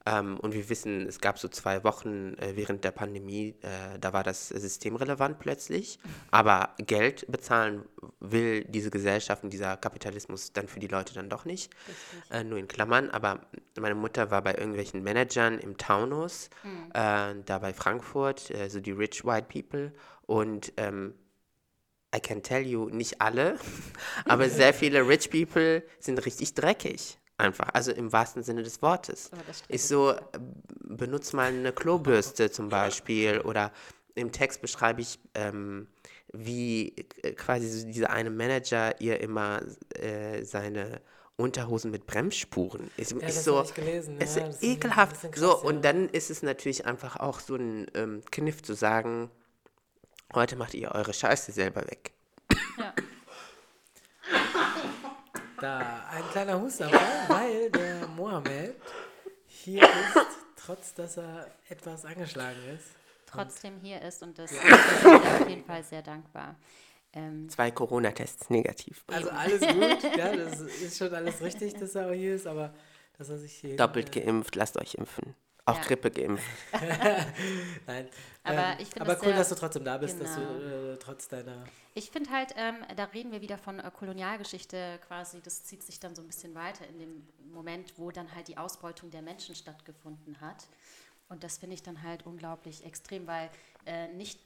[0.05, 4.13] ähm, und wir wissen, es gab so zwei Wochen äh, während der Pandemie, äh, da
[4.13, 5.99] war das systemrelevant plötzlich.
[6.29, 7.83] Aber Geld bezahlen
[8.19, 11.73] will diese Gesellschaft und dieser Kapitalismus dann für die Leute dann doch nicht.
[12.29, 13.09] Äh, nur in Klammern.
[13.09, 13.47] Aber
[13.79, 16.49] meine Mutter war bei irgendwelchen Managern im Taunus,
[16.93, 19.91] äh, da bei Frankfurt, äh, so die rich white people.
[20.27, 21.15] Und ähm,
[22.15, 23.57] I can tell you, nicht alle,
[24.25, 27.17] aber sehr viele rich people sind richtig dreckig.
[27.37, 29.25] Einfach, also im wahrsten Sinne des Wortes.
[29.25, 29.69] Stimmt.
[29.69, 30.19] Ist so, äh,
[30.87, 33.71] benutz mal eine Klobürste zum Beispiel oder
[34.15, 35.87] im Text beschreibe ich, ähm,
[36.31, 39.61] wie äh, quasi so dieser eine Manager ihr immer
[39.95, 41.01] äh, seine
[41.37, 42.89] Unterhosen mit Bremsspuren.
[42.95, 44.19] Ist, Ja, ist das so, ich gelesen.
[44.21, 45.21] ist Ja, ekelhaft.
[45.21, 45.53] krass, so, ja.
[45.55, 49.29] und dann ist es natürlich einfach auch so ein ähm, Kniff zu sagen,
[50.33, 52.11] heute macht ihr eure Scheiße selber weg.
[52.77, 52.93] Ja.
[55.59, 58.75] Da ein kleiner Hustenanfall, weil der Mohammed
[59.47, 60.17] hier ist,
[60.55, 62.85] trotz dass er etwas angeschlagen ist.
[63.25, 66.55] Trotzdem hier ist und das bin dir auf jeden Fall sehr dankbar.
[67.13, 69.03] Ähm, Zwei Corona-Tests negativ.
[69.07, 72.73] Also alles gut, ja, das ist schon alles richtig, dass er auch hier ist, aber
[73.17, 73.77] dass er sich hier.
[73.77, 75.35] Doppelt geimpft, lasst euch impfen.
[75.67, 75.83] Auch Ja.
[75.83, 76.45] Grippe geimpft.
[77.87, 78.07] Nein.
[78.43, 80.53] Aber ähm, ich finde aber cool, sehr- dass du trotzdem da bist, dass Genau.
[80.53, 81.63] du äh, trotz deiner.
[81.95, 85.99] Ich finde halt, ähm, da reden wir wieder von äh, Kolonialgeschichte quasi, das zieht sich
[85.99, 89.55] dann so ein bisschen weiter in dem Moment, wo dann halt die Ausbeutung der Menschen
[89.55, 90.67] stattgefunden hat.
[91.29, 93.49] Und das finde ich dann halt unglaublich extrem, weil
[93.87, 94.39] äh, nicht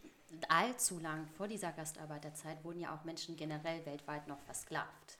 [0.47, 5.17] allzu lang vor dieser Gastarbeiterzeit wurden ja auch Menschen generell weltweit noch versklavt.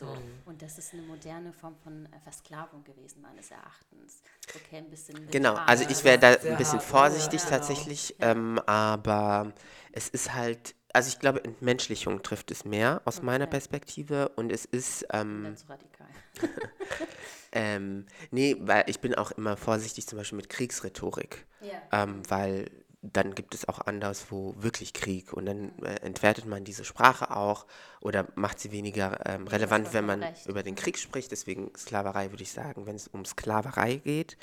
[0.00, 0.16] So.
[0.46, 4.22] Und das ist eine moderne Form von äh, Versklavung gewesen, meines Erachtens.
[4.48, 5.30] Okay, ein bisschen.
[5.30, 9.52] Genau, also ich wäre da ein bisschen vorsichtig Ja, tatsächlich, ähm, aber
[9.92, 13.50] es ist halt, also ich glaube, Entmenschlichung trifft es mehr aus meiner Okay.
[13.50, 16.06] Perspektive und es ist, ähm, Ganz radikal.
[17.52, 21.46] ähm, nee, weil ich bin auch immer vorsichtig zum Beispiel mit Kriegsrhetorik.
[21.60, 22.04] Ja.
[22.04, 22.70] Ähm, weil
[23.02, 27.66] dann gibt es auch anderswo wirklich Krieg und dann äh, entwertet man diese Sprache auch
[28.00, 30.46] oder macht sie weniger ähm, relevant, wenn man recht.
[30.46, 31.30] über den Krieg spricht.
[31.30, 34.36] Deswegen Sklaverei würde ich sagen, wenn es um Sklaverei geht.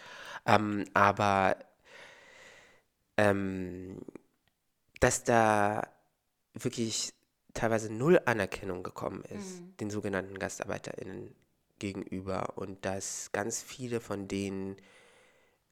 [0.48, 1.58] Ähm, aber
[3.18, 4.00] ähm,
[5.00, 5.88] dass da
[6.54, 7.14] wirklich
[7.54, 11.36] teilweise null Anerkennung gekommen ist, den sogenannten GastarbeiterInnen
[11.78, 14.78] gegenüber und dass ganz viele von denen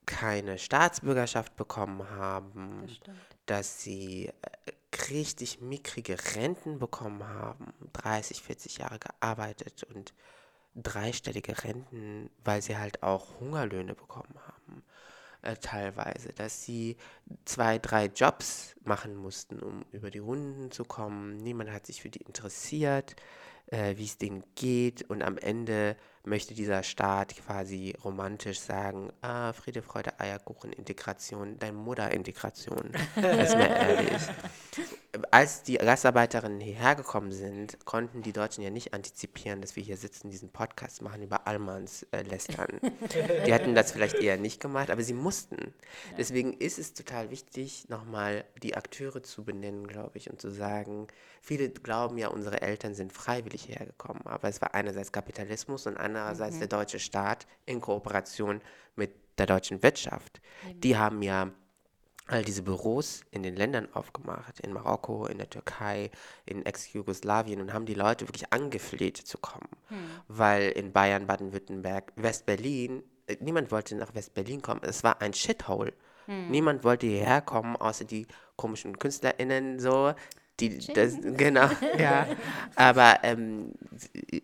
[0.06, 3.16] keine Staatsbürgerschaft bekommen haben, Das
[3.46, 4.72] dass sie äh,
[5.12, 10.14] richtig mickrige Renten bekommen haben, 30, 40 Jahre gearbeitet und
[10.76, 14.84] dreistellige Renten, weil sie halt auch Hungerlöhne bekommen haben,
[15.42, 16.98] äh, teilweise, dass sie
[17.46, 21.38] zwei, drei Jobs machen mussten, um über die Runden zu kommen.
[21.38, 23.16] Niemand hat sich für die interessiert,
[23.68, 25.10] äh, wie es denen geht.
[25.10, 31.76] Und am Ende möchte dieser Staat quasi romantisch sagen, ah, Friede, Freude, Eierkuchen, Integration, dein
[31.76, 34.22] Mutter-Integration, ist mir ehrlich.
[35.32, 39.98] Als die Gastarbeiterinnen hierher gekommen sind, konnten die Deutschen ja nicht antizipieren, dass wir hier
[39.98, 42.80] sitzen, diesen Podcast machen, über Allmanns äh, lästern.
[43.46, 45.74] Die hätten das vielleicht eher nicht gemacht, aber sie mussten.
[46.18, 51.08] Deswegen ist es total wichtig, nochmal die Akteure zu benennen, glaube ich, und zu sagen,
[51.42, 55.96] viele glauben ja, unsere Eltern sind freiwillig hierher gekommen, aber es war einerseits Kapitalismus und
[55.96, 58.62] andererseits der deutsche Staat in Kooperation
[58.96, 60.42] mit der deutschen Wirtschaft.
[60.74, 61.52] Die haben ja
[62.28, 66.10] all diese Büros in den Ländern aufgemacht, in Marokko, in der Türkei,
[66.46, 69.70] in Ex-Jugoslawien und haben die Leute wirklich angefleht zu kommen.
[70.28, 74.82] Weil in Bayern, Baden-Württemberg, West-Berlin, äh, niemand wollte nach West-Berlin kommen.
[74.84, 75.94] Es war ein Shithole.
[76.50, 78.26] Niemand wollte hierher kommen, außer die
[78.56, 80.16] komischen KünstlerInnen so.
[80.60, 82.28] Die, das, genau, ja.
[82.76, 83.74] Aber, ähm,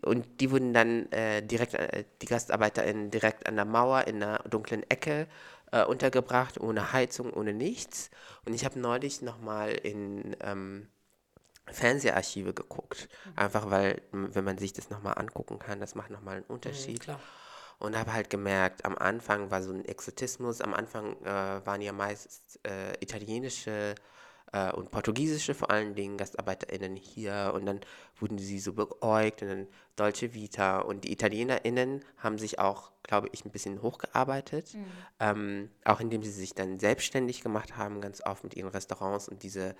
[0.04, 4.40] und die wurden dann äh, direkt, äh, die GastarbeiterInnen direkt an der Mauer in einer
[4.40, 5.28] dunklen Ecke
[5.72, 8.10] äh, untergebracht, ohne Heizung, ohne nichts.
[8.46, 10.88] Und ich habe neulich nochmal in ähm,
[11.68, 13.08] Fernseharchive geguckt.
[13.36, 17.02] Einfach weil, wenn man sich das nochmal angucken kann, das macht nochmal einen Unterschied.
[17.02, 17.20] klar.
[17.80, 21.92] Und habe halt gemerkt, am Anfang war so ein Exotismus, am Anfang äh, waren ja
[21.94, 23.96] meist äh, italienische
[24.52, 27.52] äh, und portugiesische vor allen Dingen GastarbeiterInnen hier.
[27.56, 27.82] Und dann
[28.20, 30.80] wurden sie so beäugt und dann Dolce Vita.
[30.80, 34.76] Und die ItalienerInnen haben sich auch, glaube ich, ein bisschen hochgearbeitet,
[35.20, 39.44] ähm, auch indem sie sich dann selbstständig gemacht haben, ganz oft mit ihren Restaurants und
[39.44, 39.76] diese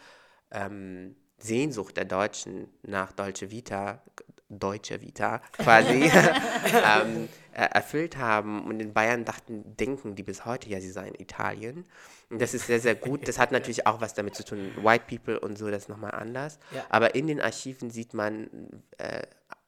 [0.52, 4.02] ähm, Sehnsucht der Deutschen nach Dolce Vita,
[4.50, 8.66] Deutsche Vita quasi, ähm, äh, erfüllt haben.
[8.66, 11.86] Und in Bayern dachten, denken die bis heute, ja, sie seien Italien.
[12.30, 13.28] Und das ist sehr, sehr gut.
[13.28, 14.72] Das hat natürlich auch was damit zu tun.
[14.82, 16.60] White People und so, das ist nochmal anders.
[16.74, 16.86] Ja.
[16.90, 18.50] Aber in den Archiven sieht man,
[18.98, 19.22] äh,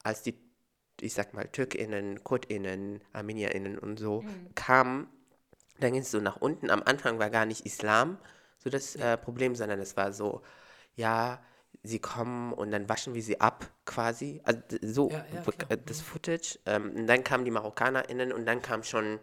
[0.03, 0.35] als die,
[1.01, 4.23] ich sag mal, TürkInnen, KurdInnen, ArmenierInnen und so
[4.55, 5.07] kamen,
[5.79, 6.69] dann ging es so nach unten.
[6.69, 8.17] Am Anfang war gar nicht Islam
[8.63, 10.41] so das äh, Problem, sondern es war so,
[10.95, 11.43] ja,
[11.81, 14.41] sie kommen und dann waschen wir sie ab, quasi.
[14.43, 16.59] Also so Ja, ja, das Footage.
[16.65, 19.19] Ähm, und dann kamen die MarokkanerInnen und dann kam schon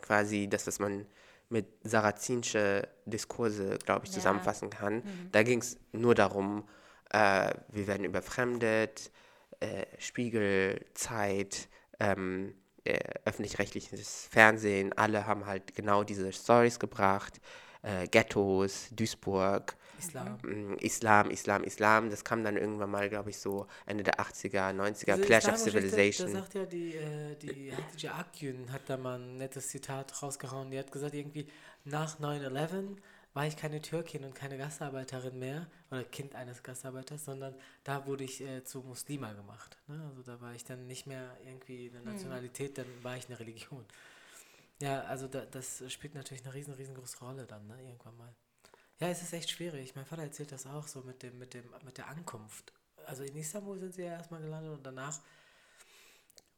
[0.00, 1.06] quasi das, was man
[1.48, 4.14] mit sarazinische Diskurse, glaube ich, Ja.
[4.14, 5.02] zusammenfassen kann.
[5.32, 6.66] Da ging es nur darum,
[7.10, 9.12] äh, wir werden überfremdet,
[9.60, 11.68] äh, Spiegel, Zeit,
[12.00, 17.40] ähm, äh, öffentlich-rechtliches Fernsehen, alle haben halt genau diese Stories gebracht.
[17.82, 20.38] Äh, Ghettos, Duisburg, Islam.
[20.42, 22.10] mm, Islam, Islam, Islam.
[22.10, 25.56] Das kam dann irgendwann mal, glaube ich, so Ende der 80er, 90er, Diese Clash of
[25.56, 26.32] Civilization.
[26.32, 30.70] Da sagt ja die, äh, die Hatice Akgün hat da mal ein nettes Zitat rausgehauen.
[30.70, 31.46] Die hat gesagt, irgendwie
[31.84, 32.96] nach 9-11
[33.34, 38.24] war ich keine Türkin und keine Gastarbeiterin mehr oder Kind eines Gastarbeiters, sondern da wurde
[38.24, 39.78] ich äh, zu Muslima gemacht.
[39.86, 40.02] Ne?
[40.10, 43.84] Also da war ich dann nicht mehr irgendwie eine Nationalität, dann war ich eine Religion.
[44.80, 47.80] Ja, also da, das spielt natürlich eine riesen, riesengroße Rolle dann, ne?
[47.82, 48.34] irgendwann mal.
[49.02, 49.96] Ja, es ist echt schwierig.
[49.96, 52.72] Mein Vater erzählt das auch so mit dem, mit dem, mit der Ankunft.
[53.04, 55.18] Also in Istanbul sind sie ja erstmal gelandet und danach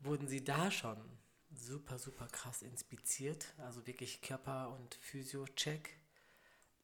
[0.01, 0.99] wurden sie da schon
[1.55, 3.47] super, super krass inspiziert.
[3.57, 5.89] Also wirklich Körper- und Physio-Check.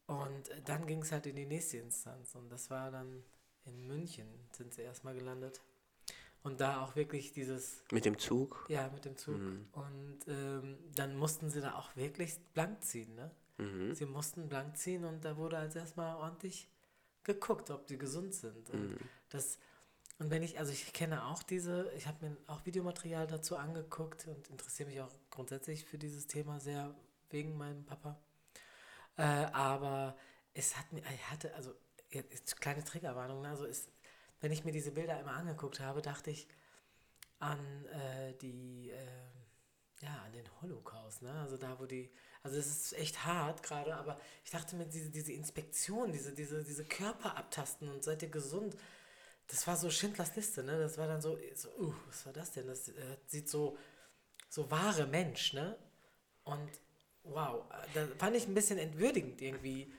[0.06, 2.34] Und dann ging es halt in die nächste Instanz.
[2.34, 3.22] Und das war dann
[3.66, 5.60] in München, sind sie erstmal gelandet.
[6.42, 8.64] Und da auch wirklich dieses, Mit dem Zug.
[8.70, 9.36] ja, mit dem Zug.
[9.72, 13.30] Und ähm, dann mussten sie da auch wirklich blank ziehen, ne?
[13.60, 13.94] Mhm.
[13.94, 16.68] Sie mussten blank ziehen und da wurde als erstmal ordentlich
[17.22, 18.70] geguckt, ob die gesund sind.
[18.70, 19.58] Und das
[20.20, 24.26] und wenn ich, also ich kenne auch diese, ich habe mir auch Videomaterial dazu angeguckt
[24.26, 26.94] und interessiere mich auch grundsätzlich für dieses Thema sehr
[27.30, 28.20] wegen meinem Papa.
[29.16, 30.18] Äh, aber
[30.52, 31.74] es hat mir, ich hatte, also
[32.10, 33.48] jetzt kleine Triggerwarnung, ne?
[33.48, 33.88] also es,
[34.42, 36.48] wenn ich mir diese Bilder immer angeguckt habe, dachte ich
[37.38, 39.06] an äh, die äh,
[40.02, 41.32] ja, an den Holocaust, ne?
[41.32, 42.10] Also da, wo die,
[42.42, 46.64] also es ist echt hart gerade, aber ich dachte mir, diese, diese Inspektion, diese, diese,
[46.64, 48.76] diese Körper abtasten und seid ihr gesund,
[49.48, 50.78] das war so Schindlers Liste, ne?
[50.78, 52.68] Das war dann so, so uh, was war das denn?
[52.68, 53.76] Das äh, sieht so,
[54.48, 55.76] so wahre Mensch, ne?
[56.44, 56.70] Und
[57.24, 59.92] wow, da fand ich ein bisschen entwürdigend irgendwie.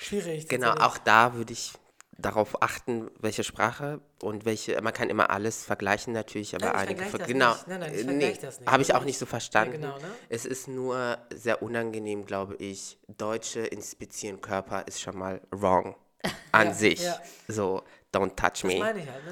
[0.00, 0.48] Schwierig.
[0.48, 1.72] Genau, auch da würde ich
[2.18, 7.04] darauf achten, welche Sprache und welche, man kann immer alles vergleichen natürlich, aber Nein, einige,
[7.04, 7.68] ver- das genau, nicht.
[7.68, 8.70] Nein, nein, ich äh, vergleich das nicht.
[8.70, 9.72] habe ich Also auch ich- nicht so verstanden.
[9.82, 10.08] genau, ne?
[10.28, 15.94] Es ist nur sehr unangenehm, glaube ich, Deutsche inspizieren Körper ist schon mal wrong
[16.52, 17.02] an Ja, sich.
[17.02, 17.20] ja.
[17.48, 17.82] So,
[18.14, 18.78] don't touch Das me.
[18.78, 19.24] meine ich halt,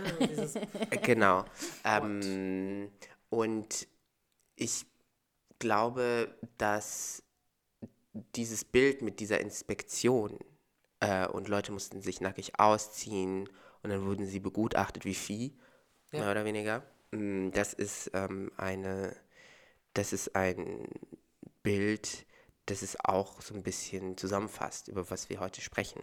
[0.91, 0.99] ne?
[1.03, 1.45] Genau.
[1.85, 2.91] ähm,
[3.31, 3.89] und
[4.57, 4.85] ich
[5.59, 7.23] glaube, dass
[8.37, 10.39] dieses Bild mit dieser Inspektion
[11.05, 13.49] äh, und Leute mussten sich nackig ausziehen
[13.83, 15.57] und dann wurden sie begutachtet wie Vieh,
[16.13, 16.21] Ja.
[16.21, 16.83] mehr oder weniger.
[17.13, 19.15] Mm, Das ist ähm, eine,
[19.95, 20.89] das ist ein
[21.63, 22.27] Bild,
[22.67, 26.03] das es auch so ein bisschen zusammenfasst, über was wir heute sprechen.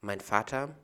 [0.00, 0.76] Mein Vater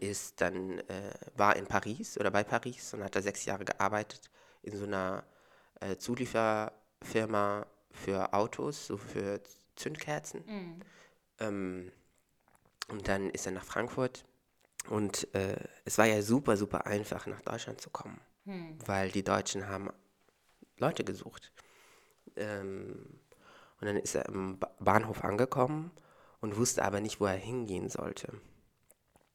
[0.00, 4.30] ist dann, äh, war in Paris oder bei Paris und hat da sechs Jahre gearbeitet
[4.62, 5.24] in so einer
[5.80, 9.40] äh, Zulieferfirma für Autos, so für
[9.76, 10.82] Zündkerzen.
[11.40, 11.92] Ähm,
[12.88, 14.24] und dann ist er nach Frankfurt
[14.88, 18.20] und äh, es war ja super, super einfach, nach Deutschland zu kommen,
[18.86, 19.90] weil die Deutschen haben
[20.78, 21.52] Leute gesucht.
[22.36, 23.20] Ähm,
[23.80, 25.90] und dann ist er im ba Bahnhof angekommen
[26.40, 28.32] und wusste aber nicht, wo er hingehen sollte.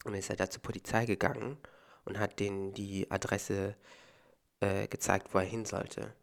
[0.04, 1.58] Und dann ist er da zur Polizei gegangen
[2.06, 3.76] und hat denen die Adresse
[4.60, 6.13] äh, gezeigt, wo er hin sollte.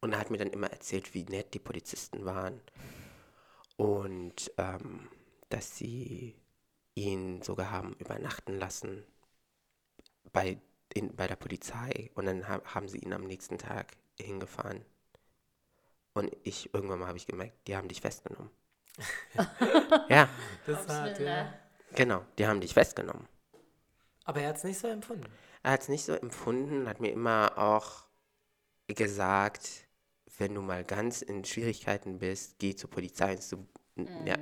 [0.00, 2.60] Und er hat mir dann immer erzählt, wie nett die Polizisten waren.
[3.76, 5.08] Und ähm,
[5.52, 6.34] dass sie
[6.94, 9.04] ihn sogar haben übernachten lassen
[10.32, 10.58] bei,
[10.94, 12.10] in, bei der Polizei.
[12.14, 14.84] Und dann ha haben sie ihn am nächsten Tag hingefahren.
[16.14, 18.50] Und ich, irgendwann mal habe ich gemerkt, die haben dich festgenommen.
[20.08, 20.28] ja,
[20.66, 21.54] das war halt, ja.
[21.94, 23.26] genau, die haben dich festgenommen.
[24.24, 25.26] Aber er hat es nicht so empfunden.
[25.62, 28.04] Er hat es nicht so empfunden, hat mir immer auch
[28.88, 29.86] gesagt,
[30.38, 33.32] wenn du mal ganz in Schwierigkeiten bist, geh zur Polizei.
[33.32, 33.66] Und so,
[34.26, 34.36] ja,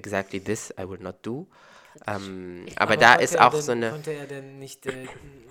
[0.00, 1.46] exactly this I will not do.
[2.06, 5.06] Ähm, aber, da konnte ist auch denn, so eine, Konnte er denn nicht, äh,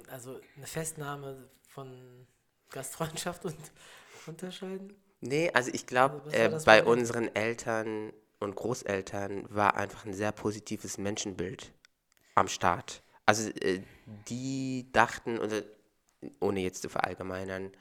[0.10, 2.28] also eine Festnahme von
[2.70, 3.56] Gastfreundschaft und
[4.28, 4.96] unterscheiden?
[5.22, 10.32] nee, also ich glaube, Also äh, bei unseren Eltern und Großeltern war einfach ein sehr
[10.32, 11.74] positives Menschenbild
[12.36, 13.04] am Start.
[13.26, 13.82] Also äh,
[14.30, 15.40] die dachten,
[16.40, 17.72] ohne jetzt zu verallgemeinern,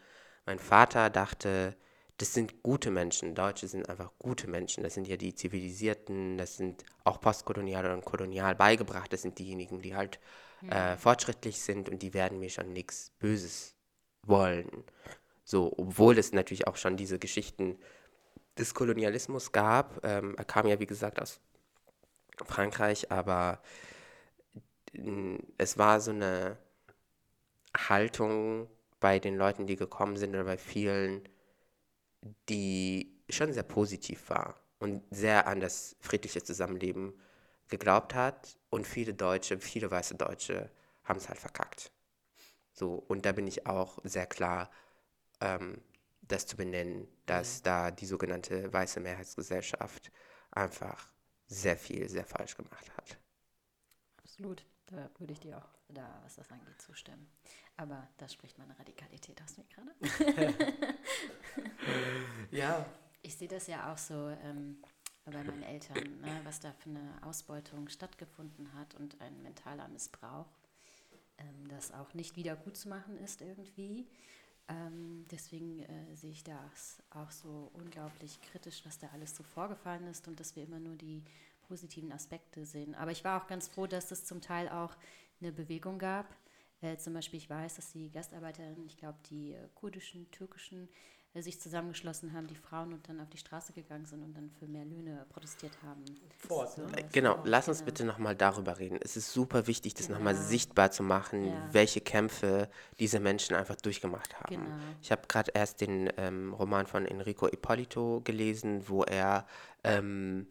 [0.47, 1.77] mein Vater dachte,
[2.19, 3.35] das sind gute Menschen.
[3.35, 4.83] Deutsche sind einfach gute Menschen.
[4.83, 9.13] Das sind ja die Zivilisierten, das sind auch postkolonial und kolonial beigebracht.
[9.13, 10.19] Das sind diejenigen, die halt
[10.69, 13.77] äh, fortschrittlich sind und die werden mir schon nichts Böses
[14.27, 14.85] wollen.
[15.45, 17.79] So, obwohl es natürlich auch schon diese Geschichten
[18.59, 20.05] des Kolonialismus gab.
[20.05, 21.41] Ähm, er kam ja, wie gesagt, aus
[22.45, 23.63] Frankreich, aber
[25.59, 26.59] es war so eine
[27.77, 28.69] Haltung
[29.01, 31.23] bei den Leuten, die gekommen sind oder bei vielen,
[32.49, 37.15] die schon sehr positiv war und sehr an das friedliche Zusammenleben
[37.69, 38.59] geglaubt hat.
[38.71, 40.71] Und viele Deutsche, viele weiße Deutsche
[41.05, 41.93] haben es halt verkackt.
[42.73, 44.71] So, und da bin ich auch sehr klar,
[45.41, 45.83] ähm,
[46.23, 50.13] das zu benennen, dass da die sogenannte weiße Mehrheitsgesellschaft
[50.51, 51.11] einfach
[51.47, 53.19] sehr viel, sehr falsch gemacht hat.
[54.23, 54.65] Absolut.
[54.87, 57.29] Da würde ich dir auch, da, was das angeht, zustimmen.
[57.77, 60.55] Aber da spricht meine Radikalität aus mir gerade.
[62.51, 62.85] Ja,
[63.23, 64.79] Ich sehe das ja auch so ähm,
[65.25, 70.47] bei meinen Eltern, ne, was da für eine Ausbeutung stattgefunden hat und ein mentaler Missbrauch,
[71.39, 74.07] ähm, das auch nicht wieder gut zu machen ist irgendwie.
[74.69, 80.07] Ähm, deswegen äh, sehe ich das auch so unglaublich kritisch, was da alles so vorgefallen
[80.09, 81.25] ist und dass wir immer nur die
[81.69, 82.95] positiven Aspekte sehen.
[82.95, 84.97] Aber ich war auch ganz froh, dass es zum Teil auch
[85.41, 86.27] eine Bewegung gab.
[86.81, 90.89] Äh, zum Beispiel, ich weiß, dass die Gastarbeiterinnen, ich glaube, die äh, kurdischen, türkischen,
[91.35, 94.49] äh, sich zusammengeschlossen haben, die Frauen und dann auf die Straße gegangen sind und dann
[94.59, 96.05] für mehr Löhne protestiert haben.
[96.39, 96.99] Vor Ort, So, ne?
[96.99, 97.87] Äh, Genau, Ort, lass uns genau.
[97.87, 98.99] bitte nochmal darüber reden.
[99.03, 100.47] Es ist super wichtig, das nochmal Genau.
[100.47, 101.69] sichtbar zu machen, Ja.
[101.73, 104.55] welche Kämpfe diese Menschen einfach durchgemacht haben.
[104.55, 104.77] Genau.
[105.03, 109.47] Ich habe gerade erst den ähm, Roman von Enrico Ippolito gelesen, wo er,
[109.85, 110.47] ähm,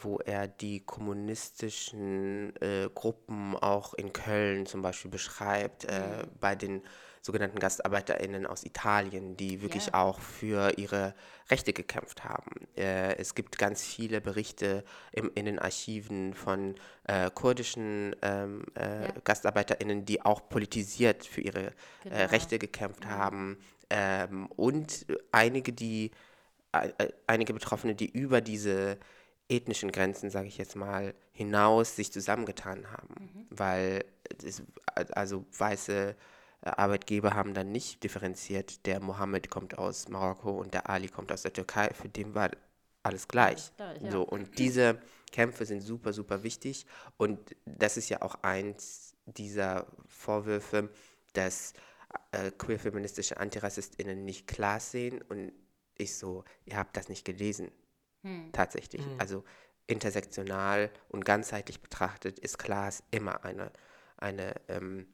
[0.00, 6.82] wo er die kommunistischen äh, Gruppen auch in Köln zum Beispiel beschreibt, äh, bei den
[7.22, 9.94] sogenannten GastarbeiterInnen aus Italien, die wirklich Ja.
[10.02, 11.14] auch für ihre
[11.50, 12.66] Rechte gekämpft haben.
[12.76, 19.04] Äh, es gibt ganz viele Berichte im, in den Archiven von äh, kurdischen ähm, äh,
[19.04, 19.12] Ja.
[19.24, 21.72] GastarbeiterInnen, die auch politisiert für ihre äh,
[22.04, 22.24] Genau.
[22.30, 23.58] Rechte gekämpft haben.
[23.90, 26.12] Ähm, und einige, die,
[26.72, 28.96] äh, äh, einige Betroffene, die über diese
[29.50, 33.46] ethnischen Grenzen, sage ich jetzt mal, hinaus sich zusammengetan haben.
[33.50, 34.04] Weil
[34.44, 34.62] es,
[34.94, 36.14] also weiße
[36.62, 41.32] äh, Arbeitgeber haben dann nicht differenziert, der Mohammed kommt aus Marokko und der Ali kommt
[41.32, 42.50] aus der Türkei, für den war
[43.02, 43.72] alles gleich.
[43.76, 44.10] Gleich, ja.
[44.10, 45.00] So, und diese
[45.32, 46.86] Kämpfe sind super, super wichtig.
[47.16, 50.90] Und das ist ja auch eins dieser Vorwürfe,
[51.32, 51.72] dass
[52.32, 55.22] äh, queer-feministische AntirassistInnen nicht klar sehen.
[55.28, 55.52] Und
[55.96, 57.70] ich so, ihr habt das nicht gelesen.
[58.52, 59.02] Tatsächlich.
[59.18, 59.44] Also
[59.86, 63.72] intersektional und ganzheitlich betrachtet ist Class immer eine,
[64.16, 65.06] eine ähm,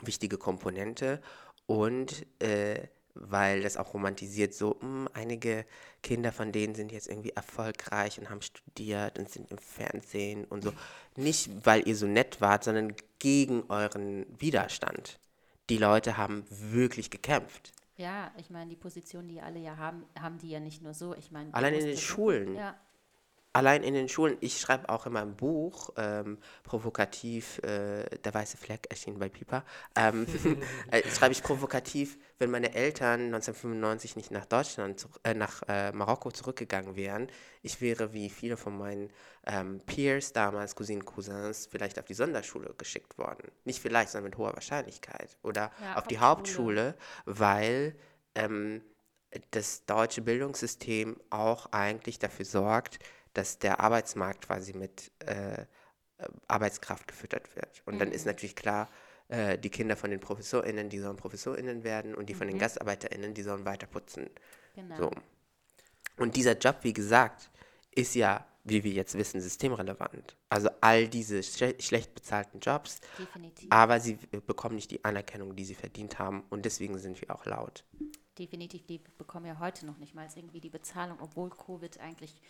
[0.00, 1.20] wichtige Komponente.
[1.66, 5.66] Und äh, weil das auch romantisiert, so mh, einige
[6.02, 10.64] Kinder von denen sind jetzt irgendwie erfolgreich und haben studiert und sind im Fernsehen und
[10.64, 10.72] so.
[11.16, 15.18] Nicht, weil ihr so nett wart, sondern gegen euren Widerstand.
[15.68, 17.72] Die Leute haben wirklich gekämpft.
[18.02, 21.14] Ja, ich meine, die Position, die alle ja haben, haben die ja nicht nur so.
[21.14, 22.56] Ich meine, Allein in den Schulen.
[22.56, 22.74] Ja,
[23.54, 28.56] Allein in den Schulen, ich schreibe auch in meinem Buch, ähm, provokativ, äh, der weiße
[28.56, 30.26] Fleck erschien bei Pipa, ähm,
[30.90, 36.30] äh, schreibe ich provokativ, wenn meine Eltern 1995 nicht nach Deutschland, äh, nach äh, Marokko
[36.30, 37.28] zurückgegangen wären,
[37.62, 39.10] ich wäre wie viele von meinen
[39.46, 43.50] ähm, Peers damals, Cousinen, Cousins, vielleicht auf die Sonderschule geschickt worden.
[43.64, 45.36] Nicht vielleicht, sondern mit hoher Wahrscheinlichkeit.
[45.42, 46.32] Oder Ja, auf die Hauptschule.
[46.32, 46.94] Hauptschule,
[47.26, 47.94] weil
[48.34, 48.82] ähm,
[49.50, 52.98] das deutsche Bildungssystem auch eigentlich dafür sorgt,
[53.34, 55.64] dass der Arbeitsmarkt quasi mit äh,
[56.48, 57.82] Arbeitskraft gefüttert wird.
[57.86, 58.14] Und dann Mhm.
[58.14, 58.88] ist natürlich klar,
[59.28, 63.34] äh, die Kinder von den ProfessorInnen, die sollen ProfessorInnen werden und die von den GastarbeiterInnen,
[63.34, 64.24] die sollen weiter putzen.
[64.24, 64.28] Mhm.
[64.74, 64.96] genau.
[64.96, 65.10] So.
[66.18, 67.50] Und dieser Job, wie gesagt,
[67.90, 70.36] ist ja, wie wir jetzt wissen, systemrelevant.
[70.48, 73.66] Also all diese schle schlecht bezahlten Jobs, Definitiv.
[73.70, 74.14] aber sie
[74.46, 76.44] bekommen nicht die Anerkennung, die sie verdient haben.
[76.50, 77.84] Und deswegen sind wir auch laut.
[78.38, 82.40] Definitiv, die bekommen ja heute noch nicht mal irgendwie die Bezahlung, obwohl Covid eigentlich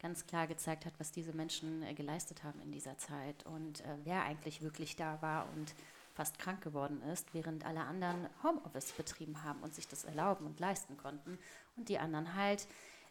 [0.00, 3.96] ganz klar gezeigt hat, was diese Menschen äh, geleistet haben in dieser Zeit und äh,
[4.04, 5.74] wer eigentlich wirklich da war und
[6.14, 10.58] fast krank geworden ist, während alle anderen Homeoffice betrieben haben und sich das erlauben und
[10.60, 11.38] leisten konnten
[11.76, 12.66] und die anderen halt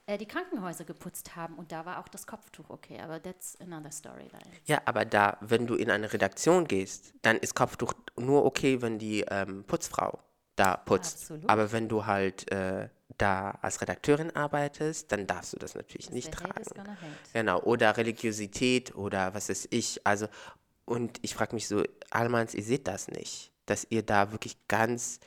[0.08, 3.92] äh, die Krankenhäuser geputzt haben und da war auch das Kopftuch okay, aber that's another
[3.92, 4.44] storyline.
[4.66, 9.00] Ja, aber da, wenn du in eine Redaktion gehst, dann ist Kopftuch nur okay, wenn
[9.00, 10.20] die ähm, Putzfrau
[10.56, 11.18] da putzt.
[11.18, 11.50] Absolut.
[11.50, 16.32] Aber wenn du halt äh, da als Redakteurin arbeitest, dann darfst du das natürlich nicht
[16.32, 16.64] tragen.
[17.34, 20.06] Genau, oder Religiosität oder was weiß ich.
[20.06, 20.28] Also,
[20.86, 25.20] und ich frage mich so, Almans, ihr seht das nicht, dass ihr da wirklich ganz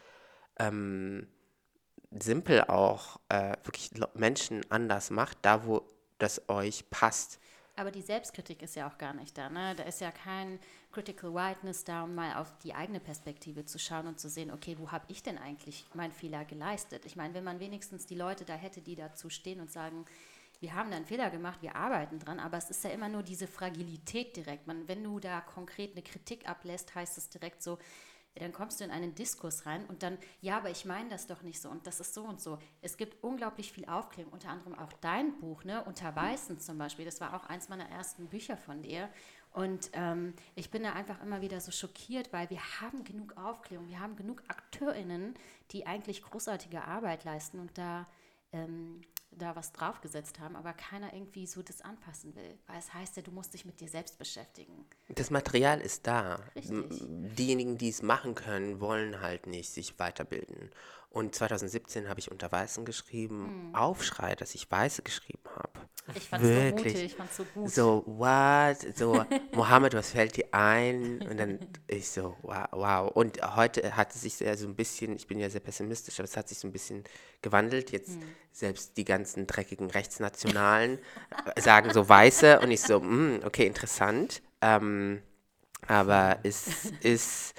[0.59, 1.26] ähm,
[2.11, 5.83] simpel auch äh, wirklich Menschen anders macht, da wo
[6.18, 7.38] das euch passt.
[7.81, 9.49] Aber die Selbstkritik ist ja auch gar nicht da.
[9.49, 9.75] Ne?
[9.75, 10.59] Da ist ja kein
[10.93, 14.77] Critical Whiteness da, um mal auf die eigene Perspektive zu schauen und zu sehen, okay,
[14.79, 17.07] wo habe ich denn eigentlich meinen Fehler geleistet?
[17.07, 20.05] Ich meine, wenn man wenigstens die Leute da hätte, die dazu stehen und sagen,
[20.61, 23.23] wir haben da einen Fehler gemacht, wir arbeiten dran, aber es ist ja immer nur
[23.23, 24.66] diese Fragilität direkt.
[24.66, 27.79] Man, wenn du da konkret eine Kritik ablässt, heißt es direkt so,
[28.37, 31.43] dann kommst du in einen Diskurs rein und dann, ja, aber ich meine das doch
[31.43, 32.59] nicht so und das ist so und so.
[32.81, 37.05] Es gibt unglaublich viel Aufklärung, unter anderem auch dein Buch, ne, Unter Weißen zum Beispiel,
[37.05, 39.09] das war auch eins meiner ersten Bücher von dir.
[39.53, 43.88] Und ähm, ich bin da einfach immer wieder so schockiert, weil wir haben genug Aufklärung,
[43.88, 45.35] wir haben genug AkteurInnen,
[45.73, 48.07] die eigentlich großartige Arbeit leisten und da,
[48.53, 49.01] ähm,
[49.33, 52.59] da was draufgesetzt haben, aber keiner irgendwie so das anpassen will.
[52.66, 54.85] Weil es heißt ja, du musst dich mit dir selbst beschäftigen.
[55.09, 56.40] Das Material ist da.
[56.55, 56.85] Richtig.
[56.90, 60.71] Diejenigen, die es machen können, wollen halt nicht sich weiterbilden.
[61.11, 65.80] Und 2017 habe ich unter Weißen geschrieben, Aufschrei, dass ich Weiße geschrieben habe.
[66.15, 66.95] Ich fand es so Wirklich.
[66.95, 67.71] mutig, ich fand es so gut.
[67.71, 68.97] So, what?
[68.97, 71.21] So, Mohammed, was fällt dir ein?
[71.29, 73.11] Und dann ich so, wow, wow.
[73.15, 76.25] Und heute hat es sich ja so ein bisschen, ich bin ja sehr pessimistisch, aber
[76.25, 77.05] es hat sich so ein bisschen
[77.43, 77.93] gewandelt.
[77.93, 78.19] Jetzt
[78.53, 80.99] selbst die ganzen dreckigen Rechtsnationalen
[81.55, 84.43] äh, sagen so Weiße und ich so, mm, okay, interessant.
[84.61, 85.23] Ähm,
[85.87, 87.55] aber es ist,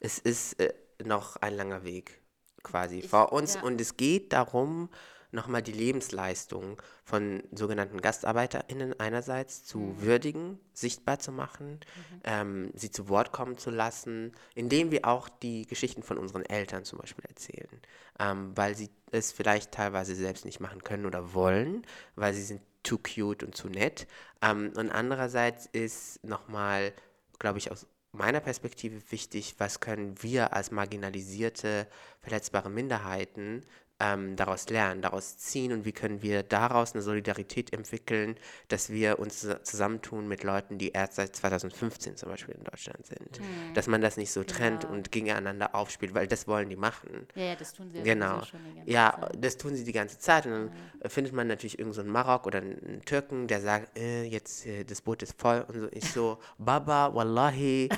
[0.00, 0.72] es ist äh,
[1.04, 2.20] noch ein langer Weg
[2.62, 3.62] quasi Ich- vor uns ja.
[3.62, 4.88] und es geht darum,
[5.32, 10.00] nochmal die Lebensleistung von sogenannten GastarbeiterInnen einerseits zu Mhm.
[10.02, 11.80] würdigen, sichtbar zu machen,
[12.24, 16.84] ähm, sie zu Wort kommen zu lassen, indem wir auch die Geschichten von unseren Eltern
[16.84, 17.80] zum Beispiel erzählen,
[18.18, 21.86] ähm, weil sie es vielleicht teilweise selbst nicht machen können oder wollen,
[22.16, 24.06] weil sie sind too cute und zu nett.
[24.42, 26.92] Ähm, und andererseits ist nochmal,
[27.38, 31.86] glaube ich, aus meiner Perspektive wichtig, was können wir als marginalisierte,
[32.20, 33.64] verletzbare Minderheiten
[34.00, 38.36] ähm, daraus lernen, daraus ziehen und wie können wir daraus eine Solidarität entwickeln,
[38.68, 43.40] dass wir uns zusammentun mit Leuten, die erst seit 2015 zum Beispiel in Deutschland sind.
[43.40, 43.74] Mhm.
[43.74, 44.94] Dass man das nicht so trennt genau.
[44.94, 47.26] und gegeneinander aufspielt, weil das wollen die machen.
[47.34, 48.42] Ja, ja das tun sie genau.
[48.42, 49.44] schon die ganze ja, Zeit.
[49.44, 51.08] das tun sie die ganze Zeit und dann mhm.
[51.08, 55.02] findet man natürlich irgendeinen so Marok oder einen Türken, der sagt, äh, jetzt äh, das
[55.02, 55.88] Boot ist voll und so.
[55.92, 57.90] Ich so, Baba, Wallahi,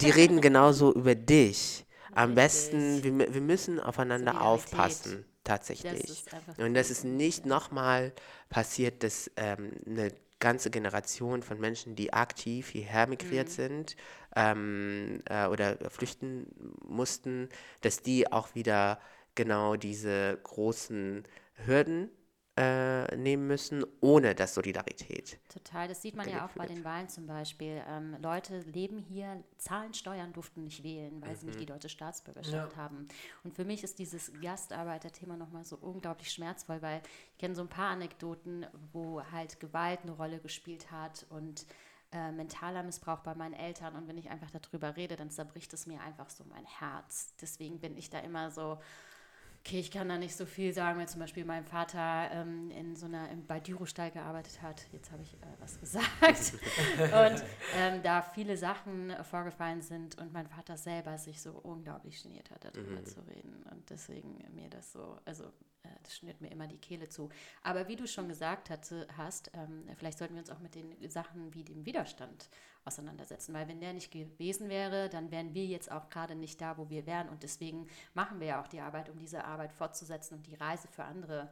[0.00, 1.84] die reden genauso über dich.
[2.12, 2.44] Am Richtig.
[2.44, 6.24] besten, wir, wir müssen aufeinander aufpassen tatsächlich.
[6.24, 8.12] Das und das ist nicht nochmal
[8.48, 13.52] passiert, dass ähm, eine ganze Generation von Menschen, die aktiv hierher migriert mhm.
[13.52, 13.96] sind
[14.36, 16.46] ähm, äh, oder flüchten
[16.86, 17.48] mussten,
[17.80, 19.00] dass die auch wieder
[19.34, 21.24] genau diese großen
[21.64, 22.10] Hürden
[22.58, 25.38] äh, nehmen müssen, ohne das Solidarität.
[25.48, 27.80] Total, das sieht man ja auch bei den Wahlen zum Beispiel.
[27.86, 31.36] Ähm, Leute leben hier, zahlen Steuern, durften nicht wählen, weil mhm.
[31.36, 31.60] sie nicht mhm.
[31.60, 32.76] die deutsche Staatsbürgerschaft ja.
[32.76, 33.06] haben.
[33.44, 37.00] Und für mich ist dieses Gastarbeiterthema nochmal so unglaublich schmerzvoll, weil
[37.32, 41.64] ich kenne so ein paar Anekdoten, wo halt Gewalt eine Rolle gespielt hat und
[42.10, 43.94] äh, mentaler Missbrauch bei meinen Eltern.
[43.94, 47.34] Und wenn ich einfach darüber rede, dann zerbricht es mir einfach so mein Herz.
[47.40, 48.80] Deswegen bin ich da immer so
[49.68, 52.96] Okay, ich kann da nicht so viel sagen, weil zum Beispiel mein Vater ähm, in
[52.96, 54.86] so einer im, bei Dürostall gearbeitet hat.
[54.92, 56.54] Jetzt habe ich äh, was gesagt.
[56.98, 57.44] und
[57.76, 62.64] ähm, da viele Sachen vorgefallen sind und mein Vater selber sich so unglaublich geniert hat,
[62.64, 63.04] darüber mhm.
[63.04, 63.62] zu reden.
[63.70, 65.48] Und deswegen mir das so, also äh,
[66.02, 67.28] das schnürt mir immer die Kehle zu.
[67.62, 71.10] Aber wie du schon gesagt hatte, hast, ähm, vielleicht sollten wir uns auch mit den
[71.10, 72.48] Sachen wie dem Widerstand
[72.84, 73.54] auseinandersetzen.
[73.54, 76.90] Weil wenn der nicht gewesen wäre, dann wären wir jetzt auch gerade nicht da, wo
[76.90, 77.28] wir wären.
[77.28, 80.88] Und deswegen machen wir ja auch die Arbeit, um diese Arbeit fortzusetzen und die Reise
[80.88, 81.50] für andere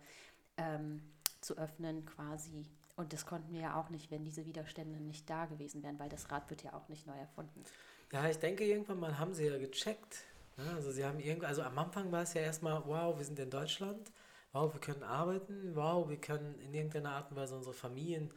[0.57, 1.03] ähm,
[1.41, 2.67] zu öffnen quasi.
[2.97, 6.09] Und das konnten wir ja auch nicht, wenn diese Widerstände nicht da gewesen wären, weil
[6.09, 7.63] das Rad wird ja auch nicht neu erfunden.
[8.11, 10.25] Ja, ich denke, irgendwann mal haben sie ja gecheckt.
[10.57, 13.51] Also sie haben irgendwie, also am Anfang war es ja erstmal, wow, wir sind in
[13.51, 14.11] Deutschland,
[14.53, 18.33] wow, wir können arbeiten, wow, wir können in irgendeiner Art und Weise unsere Familien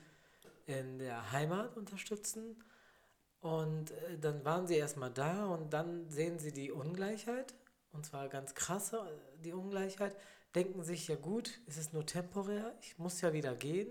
[0.65, 2.61] in der Heimat unterstützen.
[3.41, 7.53] Und äh, dann waren sie erstmal da und dann sehen sie die Ungleichheit,
[7.93, 10.15] und zwar ganz krasse, äh, die Ungleichheit,
[10.55, 13.88] denken sich, ja gut, es ist nur temporär, ich muss ja wieder gehen.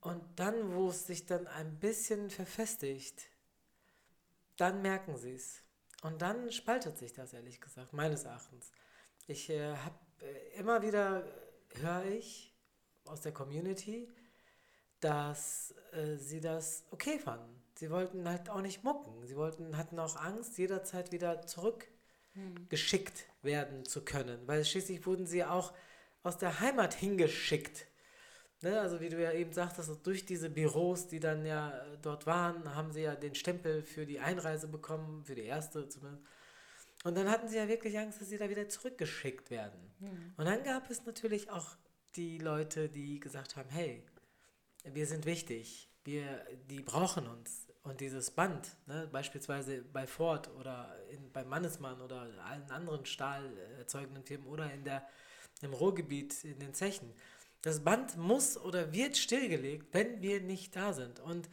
[0.00, 3.28] Und dann, wo es sich dann ein bisschen verfestigt,
[4.56, 5.62] dann merken sie es.
[6.02, 8.72] Und dann spaltet sich das, ehrlich gesagt, meines Erachtens.
[9.26, 11.24] Ich äh, habe äh, immer wieder,
[11.74, 12.54] höre ich
[13.04, 14.08] aus der Community,
[15.00, 19.26] dass äh, sie das okay fanden sie wollten halt auch nicht mucken.
[19.26, 25.44] Sie wollten, hatten auch Angst, jederzeit wieder zurückgeschickt werden zu können, weil schließlich wurden sie
[25.44, 25.72] auch
[26.22, 27.86] aus der Heimat hingeschickt.
[28.62, 28.80] Ne?
[28.80, 32.74] Also wie du ja eben sagtest, durch diese Büros, die dann ja äh, dort waren,
[32.74, 36.24] haben sie ja den Stempel für die Einreise bekommen, für die erste zumindest.
[37.04, 39.80] Und dann hatten sie ja wirklich Angst, dass sie da wieder zurückgeschickt werden.
[40.00, 40.34] Mhm.
[40.36, 41.76] Und dann gab es natürlich auch
[42.16, 44.04] die Leute, die gesagt haben, hey,
[44.84, 47.68] wir sind wichtig, wir, die brauchen uns.
[47.82, 54.22] Und dieses Band, ne, beispielsweise bei Ford oder in, bei Mannesmann oder allen anderen stahlerzeugenden
[54.22, 55.06] Firmen oder in der,
[55.62, 57.14] im Ruhrgebiet, in den Zechen,
[57.62, 61.20] das Band muss oder wird stillgelegt, wenn wir nicht da sind.
[61.20, 61.48] Und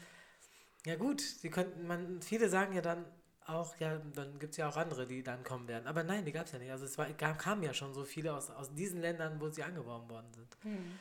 [0.86, 3.06] ja gut, sie könnten, man, viele sagen ja dann
[3.46, 5.88] auch, ja, dann gibt es ja auch andere, die dann kommen werden.
[5.88, 6.72] Aber nein, die gab es ja nicht.
[6.72, 10.10] Also es war, kamen ja schon so viele aus, aus diesen Ländern, wo sie angeworben
[10.10, 10.58] worden sind.
[10.64, 11.00] Hm.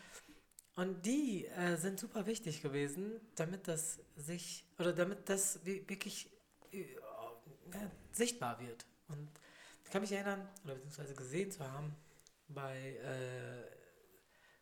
[0.77, 6.31] Und die äh, sind super wichtig gewesen, damit das sich, oder damit das wirklich
[6.73, 6.83] äh,
[7.73, 8.85] ja, sichtbar wird.
[9.09, 9.29] Und
[9.85, 11.97] ich kann mich erinnern, oder beziehungsweise gesehen zu haben,
[12.49, 13.76] bei, äh,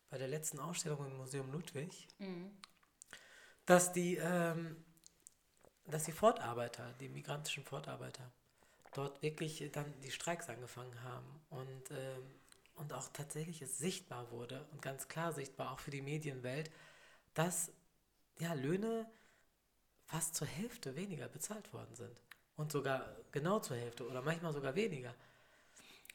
[0.09, 2.51] bei der letzten Ausstellung im Museum Ludwig, mhm.
[3.65, 4.83] dass die, ähm,
[5.85, 8.31] dass die Fortarbeiter, die migrantischen Fortarbeiter,
[8.93, 11.41] dort wirklich dann die Streiks angefangen haben.
[11.49, 12.23] Und ähm,
[12.75, 16.69] und auch tatsächlich es sichtbar wurde und ganz klar sichtbar auch für die Medienwelt,
[17.33, 17.71] dass
[18.39, 19.09] ja, Löhne
[20.05, 22.21] fast zur Hälfte weniger bezahlt worden sind.
[22.57, 25.13] Und sogar genau zur Hälfte oder manchmal sogar weniger.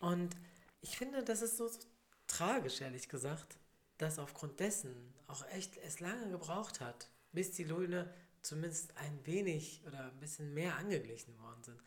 [0.00, 0.36] Und
[0.80, 1.80] ich finde, das ist so, so
[2.26, 3.58] tragisch, ehrlich gesagt,
[4.00, 9.82] dass aufgrund dessen auch echt es lange gebraucht hat, bis die Löhne zumindest ein wenig
[9.86, 11.80] oder ein bisschen mehr angeglichen worden sind.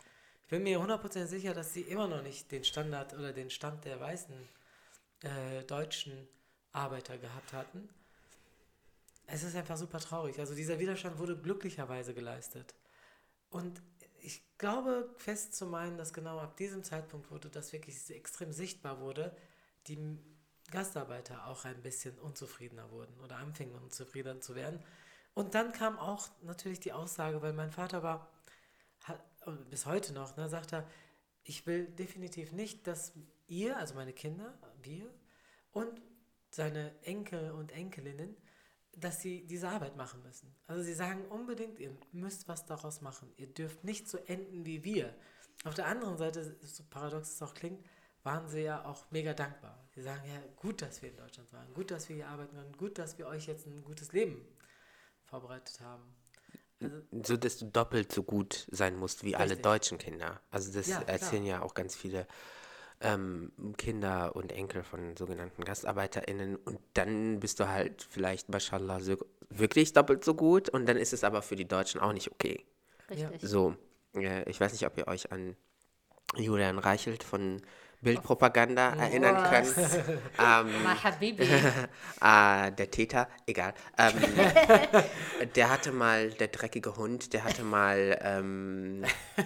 [0.43, 3.85] Ich bin mir 100% sicher, dass sie immer noch nicht den Standard oder den Stand
[3.85, 4.35] der weißen
[5.21, 6.27] äh, deutschen
[6.71, 7.89] Arbeiter gehabt hatten.
[9.25, 10.37] Es ist einfach super traurig.
[10.39, 12.75] Also dieser Widerstand wurde glücklicherweise geleistet.
[13.49, 13.81] Und
[14.21, 18.99] ich glaube fest zu meinen, dass genau ab diesem Zeitpunkt wurde das wirklich extrem sichtbar
[18.99, 19.35] wurde,
[19.87, 20.17] die
[20.73, 24.83] Gastarbeiter auch ein bisschen unzufriedener wurden oder anfingen unzufriedener zu werden.
[25.35, 28.29] Und dann kam auch natürlich die Aussage, weil mein Vater war,
[29.45, 30.87] und bis heute noch, ne, sagt er,
[31.43, 33.13] ich will definitiv nicht, dass
[33.47, 35.13] ihr, also meine Kinder, wir
[35.71, 36.01] und
[36.49, 38.35] seine Enkel und Enkelinnen,
[38.95, 40.55] dass sie diese Arbeit machen müssen.
[40.65, 43.31] Also sie sagen unbedingt, ihr müsst was daraus machen.
[43.37, 45.15] Ihr dürft nicht so enden wie wir.
[45.65, 47.83] Auf der anderen Seite, so paradox es auch klingt,
[48.23, 49.77] waren sie ja auch mega dankbar.
[49.93, 52.77] Sie sagen ja, gut, dass wir in Deutschland waren, gut, dass wir hier arbeiten können,
[52.77, 54.45] gut, dass wir euch jetzt ein gutes Leben
[55.25, 56.03] vorbereitet haben.
[56.81, 59.41] Also, so, dass du doppelt so gut sein musst wie richtig.
[59.41, 60.41] alle deutschen Kinder.
[60.51, 62.27] Also das ja, erzählen ja auch ganz viele
[63.01, 69.17] ähm, Kinder und Enkel von sogenannten GastarbeiterInnen und dann bist du halt vielleicht, mashallah, so,
[69.49, 72.65] wirklich doppelt so gut und dann ist es aber für die Deutschen auch nicht okay.
[73.09, 73.41] Richtig.
[73.41, 73.75] So,
[74.15, 75.55] äh, ich weiß nicht, ob ihr euch an
[76.35, 77.61] Julian Reichelt von
[78.03, 79.49] Bildpropaganda erinnern oh.
[79.49, 79.73] können.
[80.39, 80.69] ähm,
[82.21, 83.73] äh, der Täter, egal.
[83.97, 84.13] Ähm,
[85.55, 89.03] der hatte mal, der dreckige Hund, der hatte mal, ähm,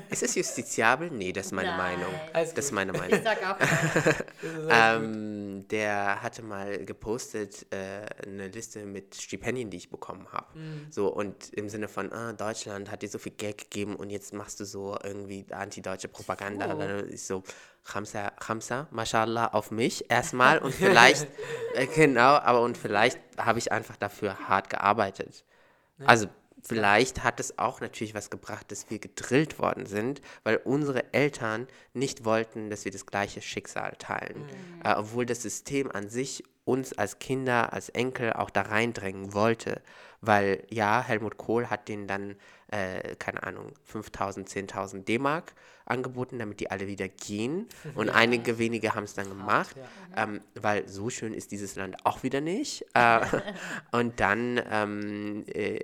[0.10, 1.12] ist es justiziabel?
[1.12, 1.99] Nee, das ist meine Nein.
[1.99, 2.14] Meinung.
[2.34, 3.18] das ist meine Meinung.
[3.18, 3.58] Ich sag auch
[4.70, 10.58] ähm, der hatte mal gepostet äh, eine Liste mit Stipendien, die ich bekommen habe.
[10.58, 10.88] Mhm.
[10.89, 14.34] So, und im Sinne von, ah, Deutschland hat dir so viel Geld gegeben und jetzt
[14.34, 16.74] machst du so irgendwie antideutsche Propaganda.
[16.74, 16.78] Oh.
[16.78, 17.43] Dann ist so,
[17.88, 21.28] Khamsa, Khamsa, mashallah, auf mich erstmal und vielleicht,
[21.74, 25.46] äh, genau, aber und vielleicht habe ich einfach dafür hart gearbeitet.
[26.00, 26.08] Ja.
[26.08, 26.28] Also
[26.62, 31.68] vielleicht hat es auch natürlich was gebracht, dass wir gedrillt worden sind, weil unsere Eltern
[31.94, 34.42] nicht wollten, dass wir das gleiche Schicksal teilen.
[34.42, 34.82] Mhm.
[34.84, 39.82] Äh, obwohl das System an sich uns als Kinder, als Enkel auch da reindrängen wollte.
[40.20, 42.36] Weil ja, Helmut Kohl hat denen dann,
[42.70, 45.54] äh, keine Ahnung, 5000, 10.000 D-Mark
[45.88, 47.68] angeboten, damit die alle wieder gehen.
[47.96, 48.14] Und ja.
[48.14, 50.24] einige wenige haben es dann gemacht, ja.
[50.24, 52.86] ähm, weil so schön ist dieses Land auch wieder nicht.
[52.98, 53.20] Äh,
[53.92, 55.80] und dann ähm, äh,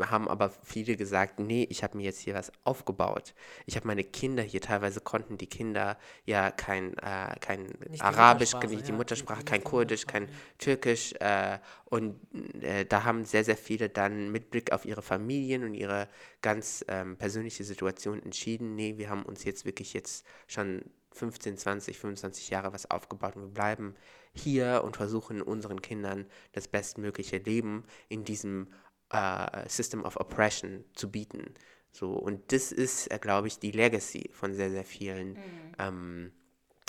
[0.00, 3.34] haben aber viele gesagt, nee, ich habe mir jetzt hier was aufgebaut.
[3.66, 7.68] Ich habe meine Kinder hier, teilweise konnten die Kinder ja kein, äh, kein
[8.00, 10.28] Arabisch, die nicht die Muttersprache, kein Kurdisch, kein
[10.58, 11.12] Türkisch.
[11.20, 12.18] Äh, und
[12.62, 16.08] äh, da haben sehr, sehr viele dann mit Blick auf ihre Familien und ihre
[16.42, 20.82] ganz ähm, persönliche Situation entschieden, nee, wir haben uns jetzt wirklich jetzt schon
[21.12, 23.94] 15, 20, 25 Jahre was aufgebaut und wir bleiben
[24.34, 28.68] hier und versuchen unseren Kindern das bestmögliche Leben in diesem
[29.10, 31.54] äh, System of Oppression zu bieten.
[31.92, 35.72] So, und das ist, äh, glaube ich, die Legacy von sehr, sehr vielen mhm.
[35.78, 36.32] ähm,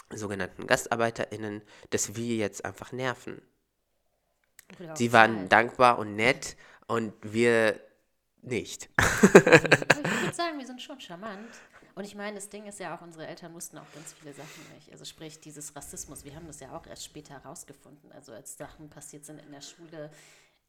[0.09, 3.41] sogenannten GastarbeiterInnen, dass wir jetzt einfach nerven.
[4.95, 7.79] Sie waren dankbar und nett und wir
[8.41, 8.89] nicht.
[8.97, 11.49] ich würde sagen, wir sind schon charmant.
[11.97, 14.63] Und ich meine, das Ding ist ja auch, unsere Eltern wussten auch ganz viele Sachen
[14.75, 14.91] nicht.
[14.91, 18.11] Also sprich, dieses Rassismus, wir haben das ja auch erst später herausgefunden.
[18.11, 20.11] Also als Sachen passiert sind in der Schule,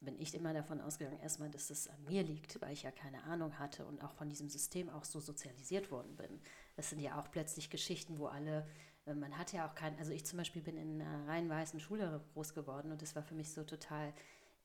[0.01, 3.25] bin ich immer davon ausgegangen, erstmal, dass es an mir liegt, weil ich ja keine
[3.25, 6.41] Ahnung hatte und auch von diesem System auch so sozialisiert worden bin.
[6.77, 8.67] Das sind ja auch plötzlich Geschichten, wo alle,
[9.05, 11.79] äh, man hat ja auch kein, also ich zum Beispiel bin in einer rein weißen
[11.79, 14.15] Schule groß geworden und das war für mich so total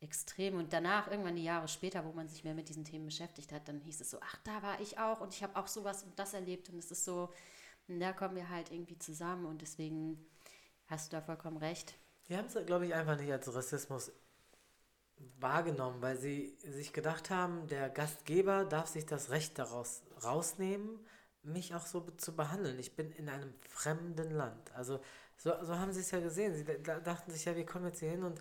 [0.03, 0.57] extrem.
[0.57, 3.67] Und danach, irgendwann die Jahre später, wo man sich mehr mit diesen Themen beschäftigt hat,
[3.67, 6.17] dann hieß es so, ach, da war ich auch und ich habe auch sowas und
[6.19, 6.69] das erlebt.
[6.69, 7.29] Und es ist so,
[7.87, 10.23] da kommen wir halt irgendwie zusammen und deswegen
[10.87, 11.95] hast du da vollkommen recht.
[12.27, 14.11] Die haben es, glaube ich, einfach nicht als Rassismus
[15.39, 20.99] wahrgenommen, weil sie sich gedacht haben, der Gastgeber darf sich das Recht daraus rausnehmen,
[21.43, 22.79] mich auch so zu behandeln.
[22.79, 24.73] Ich bin in einem fremden Land.
[24.73, 24.99] Also
[25.37, 26.55] so, so haben sie es ja gesehen.
[26.55, 28.39] Sie dachten sich ja, wir kommen jetzt hier hin und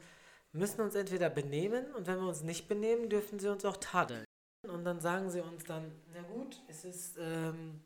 [0.53, 4.25] müssen uns entweder benehmen und wenn wir uns nicht benehmen, dürfen sie uns auch tadeln.
[4.69, 7.81] Und dann sagen sie uns dann, na gut, es ist, ähm,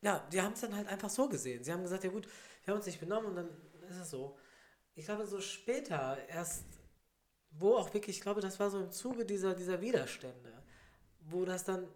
[0.00, 1.62] ja, die haben es dann halt einfach so gesehen.
[1.62, 2.26] Sie haben gesagt, ja gut,
[2.64, 3.48] wir haben uns nicht benommen und dann
[3.90, 4.38] ist es so.
[4.94, 6.64] Ich glaube, so später erst,
[7.50, 10.52] wo auch wirklich, ich glaube, das war so im Zuge dieser, dieser Widerstände,
[11.20, 11.88] wo das dann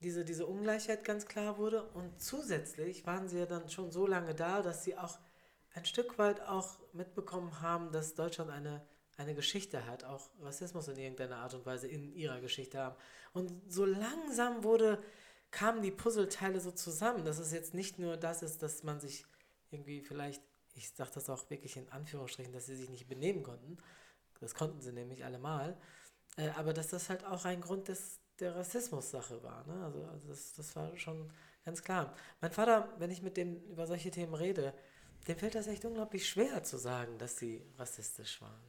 [0.00, 4.34] diese, diese Ungleichheit ganz klar wurde und zusätzlich waren sie ja dann schon so lange
[4.34, 5.18] da, dass sie auch
[5.74, 8.80] ein Stück weit auch mitbekommen haben, dass Deutschland eine,
[9.16, 12.96] eine Geschichte hat, auch Rassismus in irgendeiner Art und Weise in ihrer Geschichte haben.
[13.32, 15.02] Und so langsam wurde,
[15.50, 19.26] kamen die Puzzleteile so zusammen, dass es jetzt nicht nur das ist, dass man sich
[19.70, 20.42] irgendwie vielleicht,
[20.74, 23.78] ich sage das auch wirklich in Anführungsstrichen, dass sie sich nicht benehmen konnten,
[24.40, 25.76] das konnten sie nämlich allemal,
[26.36, 29.66] äh, aber dass das halt auch ein Grund des, der Rassismus-Sache war.
[29.66, 29.84] Ne?
[29.84, 31.32] Also, also das, das war schon
[31.64, 32.14] ganz klar.
[32.40, 34.74] Mein Vater, wenn ich mit dem über solche Themen rede,
[35.26, 38.60] dem fällt das echt unglaublich schwer zu sagen, dass sie rassistisch waren.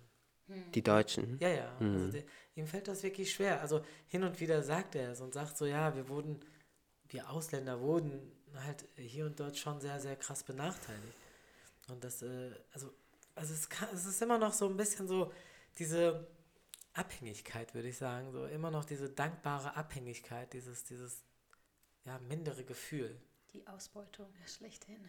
[0.47, 0.71] Hm.
[0.71, 1.37] Die Deutschen?
[1.39, 1.77] Ja, ja.
[1.79, 1.95] Mhm.
[1.95, 2.23] Also der,
[2.55, 3.61] ihm fällt das wirklich schwer.
[3.61, 6.39] Also hin und wieder sagt er es und sagt so, ja, wir wurden,
[7.09, 8.31] wir Ausländer wurden
[8.63, 11.17] halt hier und dort schon sehr, sehr krass benachteiligt.
[11.89, 12.91] Und das, äh, also,
[13.35, 15.31] also es, kann, es ist immer noch so ein bisschen so
[15.77, 16.27] diese
[16.93, 18.31] Abhängigkeit, würde ich sagen.
[18.31, 21.23] So immer noch diese dankbare Abhängigkeit, dieses, dieses
[22.05, 23.19] ja, mindere Gefühl.
[23.53, 25.03] Die Ausbeutung ist schlechthin.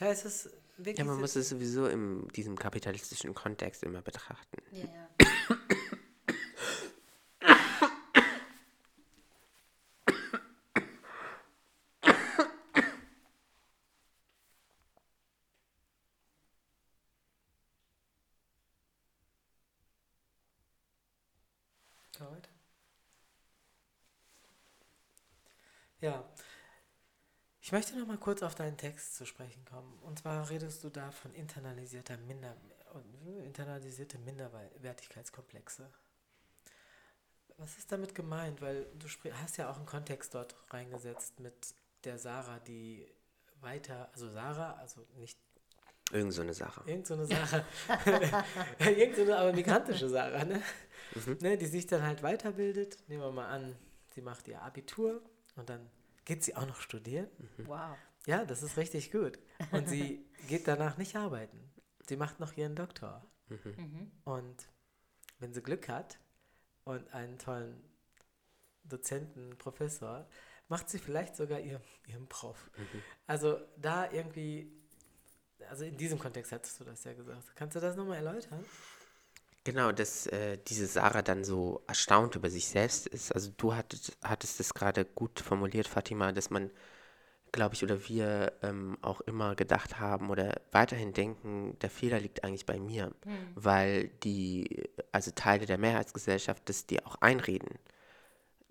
[0.00, 0.98] Ja, es ist wirklich.
[0.98, 4.58] Ja, man muss es sowieso in diesem kapitalistischen Kontext immer betrachten.
[4.72, 5.08] Ja, ja.
[22.18, 22.48] Gut.
[26.00, 26.24] Ja.
[27.64, 29.98] Ich möchte noch mal kurz auf deinen Text zu sprechen kommen.
[30.02, 32.54] Und zwar redest du da von internalisierter Minder
[33.42, 35.88] internalisierte Minderwertigkeitskomplexe.
[37.56, 38.60] Was ist damit gemeint?
[38.60, 39.08] Weil du
[39.40, 41.54] hast ja auch einen Kontext dort reingesetzt mit
[42.04, 43.10] der Sarah, die
[43.62, 45.38] weiter, also Sarah, also nicht
[46.12, 46.82] Irgend so eine Sache.
[46.84, 47.64] Irgend so eine Sache.
[48.78, 50.62] Irgend so eine aber migrantische Sache, ne?
[51.40, 51.56] ne?
[51.56, 52.98] Die sich dann halt weiterbildet.
[53.08, 53.74] Nehmen wir mal an,
[54.14, 55.22] sie macht ihr Abitur
[55.56, 55.90] und dann
[56.24, 57.28] geht sie auch noch studieren.
[57.58, 57.96] Wow.
[58.26, 59.38] Ja, das ist richtig gut.
[59.70, 61.58] Und sie geht danach nicht arbeiten.
[62.06, 63.24] Sie macht noch ihren Doktor.
[64.24, 64.68] Und
[65.38, 66.18] wenn sie Glück hat
[66.84, 67.82] und einen tollen
[68.84, 70.26] Dozenten, Professor,
[70.68, 72.70] macht sie vielleicht sogar ihr, ihren Prof.
[73.26, 74.72] Also da irgendwie,
[75.68, 77.54] also in diesem Kontext hattest du das ja gesagt.
[77.54, 78.64] Kannst du das nochmal erläutern?
[79.64, 83.32] Genau, dass äh, diese Sarah dann so erstaunt über sich selbst ist.
[83.32, 86.70] Also du hattest, hattest es gerade gut formuliert, Fatima, dass man,
[87.50, 92.44] glaube ich, oder wir ähm, auch immer gedacht haben oder weiterhin denken, der Fehler liegt
[92.44, 93.12] eigentlich bei mir,
[93.54, 97.78] weil die, also Teile der Mehrheitsgesellschaft das dir auch einreden.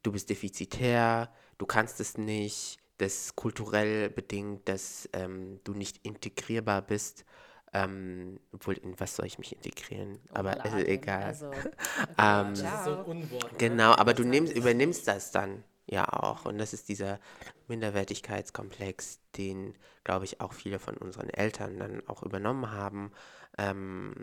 [0.04, 6.06] Du bist defizitär, du kannst es nicht, das ist kulturell bedingt, dass ähm, du nicht
[6.06, 7.26] integrierbar bist.
[7.74, 10.19] Ähm, obwohl, in was soll ich mich integrieren?
[10.32, 11.24] Aber es ist egal.
[11.24, 11.51] Also,
[12.19, 13.51] Ähm, Das ist so ein Unwort.
[13.51, 13.57] ne?
[13.57, 16.45] Genau, aber du nimmst, übernimmst das dann ja auch.
[16.45, 17.19] Und das ist dieser
[17.67, 23.11] Minderwertigkeitskomplex, den, glaube ich, auch viele von unseren Eltern dann auch übernommen haben.
[23.57, 24.15] Ähm,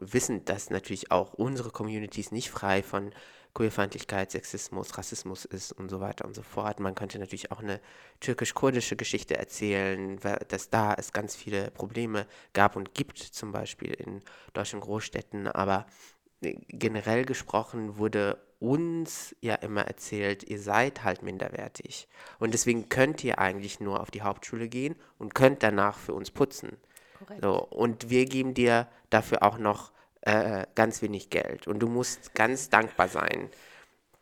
[0.00, 3.12] wissen, dass natürlich auch unsere Communities nicht frei von
[3.54, 6.80] Queerfeindlichkeit, Sexismus, Rassismus ist und so weiter und so fort.
[6.80, 7.80] Man könnte natürlich auch eine
[8.20, 10.18] türkisch-kurdische Geschichte erzählen,
[10.48, 14.22] dass da es ganz viele Probleme gab und gibt, zum Beispiel in
[14.52, 15.86] deutschen Großstädten, aber
[16.40, 22.08] generell gesprochen wurde uns ja immer erzählt, ihr seid halt minderwertig.
[22.38, 26.30] Und deswegen könnt ihr eigentlich nur auf die Hauptschule gehen und könnt danach für uns
[26.30, 26.76] putzen.
[27.18, 27.42] korrekt.
[27.42, 29.92] So, und wir geben dir dafür auch noch
[30.22, 31.66] äh, ganz wenig Geld.
[31.66, 33.50] Und du musst ganz dankbar sein.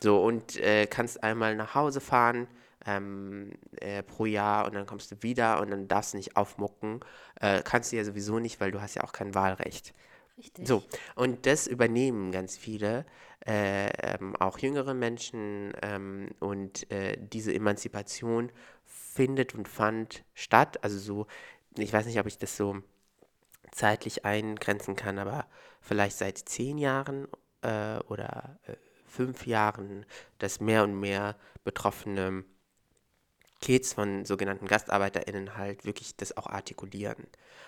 [0.01, 2.47] So, und äh, kannst einmal nach Hause fahren
[2.85, 7.01] ähm, äh, pro Jahr und dann kommst du wieder und dann darfst du nicht aufmucken.
[7.41, 9.93] Äh, kannst du ja sowieso nicht, weil du hast ja auch kein Wahlrecht.
[10.37, 10.67] Richtig.
[10.67, 10.83] So,
[11.15, 13.05] und das übernehmen ganz viele,
[13.45, 15.73] äh, ähm, auch jüngere Menschen.
[15.81, 18.51] Ähm, und äh, diese Emanzipation
[18.85, 20.83] findet und fand statt.
[20.83, 21.27] Also so,
[21.77, 22.77] ich weiß nicht, ob ich das so
[23.71, 25.47] zeitlich eingrenzen kann, aber
[25.87, 27.27] vielleicht seit zehn Jahren
[27.61, 28.75] äh, oder äh,
[29.05, 30.05] fünf Jahren,
[30.37, 32.43] dass mehr und mehr betroffene
[33.61, 37.25] Kids von sogenannten GastarbeiterInnen halt wirklich das auch artikulieren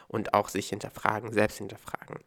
[0.08, 2.20] und auch sich hinterfragen, selbst hinterfragen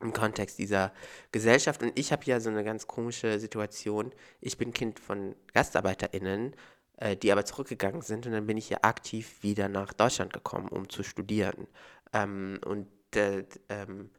[0.00, 0.92] im Kontext dieser
[1.32, 1.82] Gesellschaft.
[1.82, 4.12] Und ich habe ja so eine ganz komische Situation.
[4.40, 6.54] Ich bin Kind von GastarbeiterInnen,
[6.98, 8.26] äh, die aber zurückgegangen sind.
[8.26, 11.66] Und dann bin ich ja aktiv wieder nach Deutschland gekommen, um zu studieren.
[12.12, 14.10] Ähm, und äh, ähm,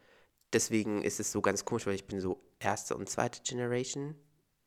[0.53, 4.15] deswegen ist es so ganz komisch, weil ich bin so erste und zweite Generation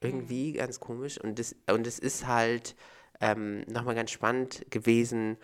[0.00, 1.18] irgendwie ganz komisch.
[1.20, 2.74] Und das, und es ist halt
[3.20, 5.36] ähm, nochmal ganz spannend gewesen,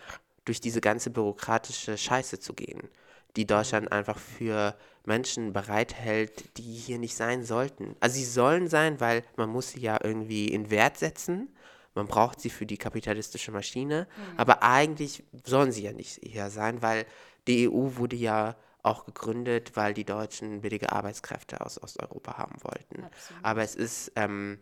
[0.45, 2.89] durch diese ganze bürokratische Scheiße zu gehen,
[3.35, 7.95] die Deutschland einfach für Menschen bereithält, die hier nicht sein sollten.
[7.99, 11.49] Also sie sollen sein, weil man muss sie ja irgendwie in Wert setzen.
[11.93, 14.07] Man braucht sie für die kapitalistische Maschine.
[14.37, 17.05] Aber eigentlich sollen sie ja nicht hier sein, weil
[17.47, 18.55] die EU wurde ja
[18.87, 23.03] auch gegründet, weil die Deutschen billige Arbeitskräfte aus Osteuropa haben wollten.
[23.03, 23.45] Absolut.
[23.45, 24.59] Aber es ist, ähm,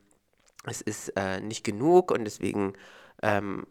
[0.66, 2.74] es ist äh, nicht genug und deswegen
[3.22, 3.66] ähm,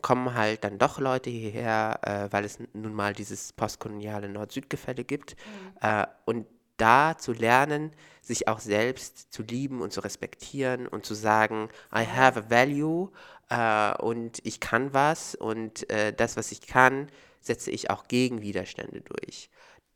[0.00, 5.36] kommen halt dann doch Leute hierher, äh, weil es nun mal dieses postkoloniale Nord-Süd-Gefälle gibt.
[5.80, 6.46] Äh, und
[6.78, 7.92] da zu lernen,
[8.22, 13.10] sich auch selbst zu lieben und zu respektieren und zu sagen, I have a value
[13.50, 17.08] äh, und ich kann was und äh, das, was ich kann,
[17.40, 19.50] setze ich auch gegen Widerstände durch.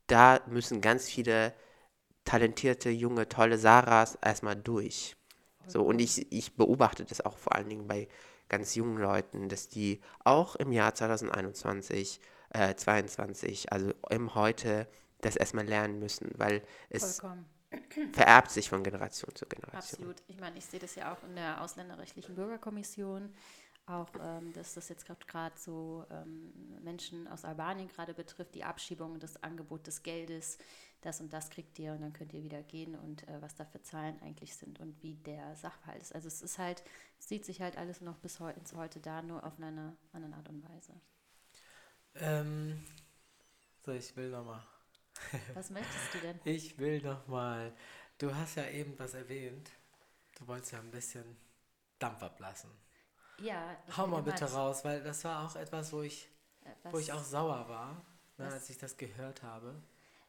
[0.07, 1.53] Da müssen ganz viele
[2.25, 5.15] talentierte, junge, tolle Sarahs erstmal durch.
[5.67, 8.07] So, und ich, ich beobachte das auch vor allen Dingen bei
[8.49, 14.87] ganz jungen Leuten, dass die auch im Jahr 2021, äh, 22, also im Heute,
[15.21, 17.45] das erstmal lernen müssen, weil es Vollkommen.
[18.11, 19.79] vererbt sich von Generation zu Generation.
[19.79, 20.17] Absolut.
[20.27, 23.33] Ich meine, ich sehe das ja auch in der ausländerrechtlichen Bürgerkommission.
[23.85, 26.53] Auch, ähm, dass das jetzt gerade so ähm,
[26.83, 30.57] Menschen aus Albanien gerade betrifft, die Abschiebung, das Angebot des Geldes,
[31.01, 33.65] das und das kriegt ihr und dann könnt ihr wieder gehen und äh, was da
[33.65, 36.15] für Zahlen eigentlich sind und wie der Sachverhalt ist.
[36.15, 36.83] Also es ist halt,
[37.19, 40.33] es sieht sich halt alles noch bis heute, ins heute da, nur auf eine andere
[40.33, 40.93] Art und Weise.
[42.15, 42.81] Ähm,
[43.85, 44.63] so, ich will nochmal.
[45.53, 46.39] Was möchtest du denn?
[46.45, 47.73] Ich will nochmal.
[48.17, 49.71] Du hast ja eben was erwähnt.
[50.37, 51.35] Du wolltest ja ein bisschen
[51.99, 52.69] Dampf ablassen.
[53.39, 53.75] Ja.
[53.97, 56.29] Hau mal bitte raus, weil das war auch etwas, wo ich,
[56.91, 58.01] wo ich auch sauer war,
[58.37, 59.75] ne, als ich das gehört habe.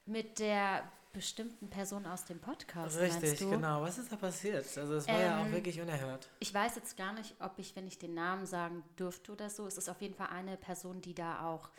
[0.06, 0.84] Mit der
[1.14, 2.98] bestimmten Person aus dem Podcast.
[2.98, 3.80] Richtig, genau.
[3.82, 4.66] Was ist da passiert?
[4.76, 6.28] Also es war ähm, ja auch ähm, wirklich unerhört.
[6.40, 9.66] Ich weiß jetzt gar nicht, ob ich, wenn ich den Namen sagen dürfte oder so,
[9.66, 11.70] es ist auf jeden Fall eine Person, die da auch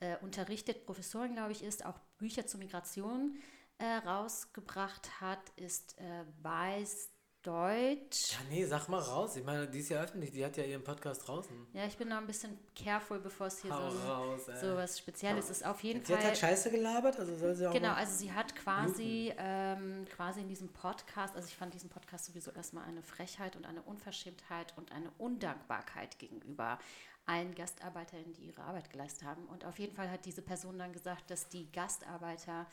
[0.00, 3.38] äh, unterrichtet, Professorin, glaube ich, ist, auch Bücher zur Migration
[3.78, 7.10] äh, rausgebracht hat, ist äh, Weiß
[7.42, 8.32] Deutsch.
[8.32, 9.34] Ja, nee, sag mal raus.
[9.36, 11.68] Ich meine, die ist ja öffentlich, die hat ja ihren Podcast draußen.
[11.72, 15.48] Ja, ich bin noch ein bisschen careful, bevor es hier so, raus, so, was Spezielles
[15.48, 15.64] ist.
[15.64, 16.20] Auf jeden sie Fall.
[16.20, 17.72] Sie hat halt Scheiße gelabert, also soll sie auch.
[17.72, 22.26] Genau, also sie hat quasi, ähm, quasi in diesem Podcast, also ich fand diesen Podcast
[22.26, 26.78] sowieso erstmal eine Frechheit und eine Unverschämtheit und eine Undankbarkeit gegenüber
[27.26, 29.46] allen Gastarbeitern, die ihre Arbeit geleistet haben.
[29.46, 32.66] Und auf jeden Fall hat diese Person dann gesagt, dass die Gastarbeiter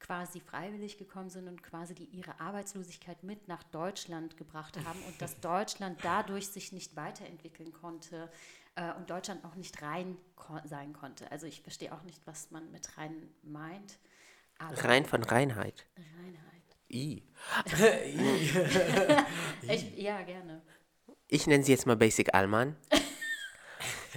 [0.00, 5.20] quasi freiwillig gekommen sind und quasi die ihre Arbeitslosigkeit mit nach Deutschland gebracht haben und
[5.20, 8.30] dass Deutschland dadurch sich nicht weiterentwickeln konnte
[8.74, 11.30] äh, und Deutschland auch nicht rein ko sein konnte.
[11.32, 13.98] Also ich verstehe auch nicht, was man mit rein meint.
[14.58, 15.86] rein von Reinheit.
[15.96, 16.44] Reinheit.
[16.88, 17.22] I.
[19.62, 20.62] ich, ja, gerne.
[21.28, 22.76] Ich nenne sie jetzt mal Basic Allmann.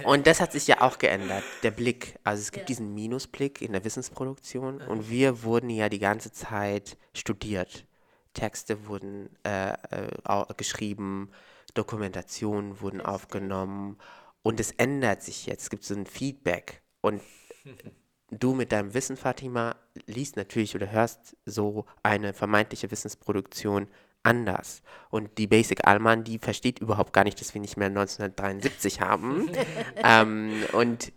[0.04, 2.18] Und das hat sich ja auch geändert, der Blick.
[2.24, 2.66] Also es gibt ja.
[2.66, 7.86] diesen Minusblick in der Wissensproduktion und wir wurden ja die ganze Zeit studiert.
[8.34, 11.30] Texte wurden äh, äh, geschrieben,
[11.74, 13.98] Dokumentationen wurden aufgenommen
[14.42, 15.62] und es ändert sich jetzt.
[15.62, 17.20] Es gibt so ein Feedback und
[18.30, 19.76] du mit deinem Wissen, Fatima,
[20.06, 23.88] liest natürlich oder hörst so eine vermeintliche Wissensproduktion
[24.22, 24.82] anders.
[25.10, 29.50] Und die Basic Allman, die versteht überhaupt gar nicht, dass wir nicht mehr 1973 haben.
[30.04, 31.12] ähm, und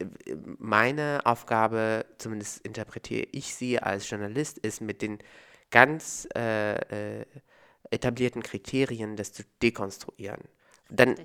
[0.58, 5.20] meine Aufgabe, zumindest interpretiere ich sie als Journalist, ist mit den
[5.72, 7.26] ganz äh, äh,
[7.90, 10.42] etablierten Kriterien das zu dekonstruieren.
[10.90, 11.16] Dann,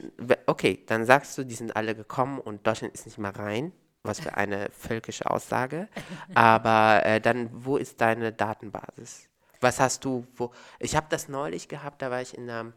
[0.46, 3.72] okay, dann sagst du, die sind alle gekommen und Deutschland ist nicht mehr rein.
[4.02, 5.88] Was für eine völkische Aussage.
[6.34, 9.25] Aber äh, dann, wo ist deine Datenbasis?
[9.60, 10.52] Was hast du, wo?
[10.78, 12.72] Ich habe das neulich gehabt, da war ich in einer,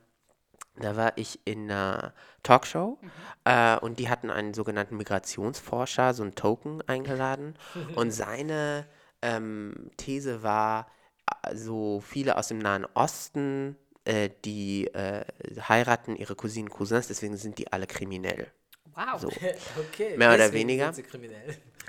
[0.75, 2.13] da war ich in einer
[2.43, 3.11] Talkshow mhm.
[3.45, 7.55] äh, und die hatten einen sogenannten Migrationsforscher, so einen Token eingeladen
[7.95, 8.87] und seine
[9.21, 10.87] ähm, These war,
[11.43, 13.75] äh, so viele aus dem Nahen Osten,
[14.05, 15.25] äh, die äh,
[15.67, 18.51] heiraten ihre Cousinen, Cousins, deswegen sind die alle kriminell.
[18.99, 19.21] Wow.
[19.21, 19.27] So.
[19.79, 20.17] okay.
[20.17, 20.93] Mehr oder weniger.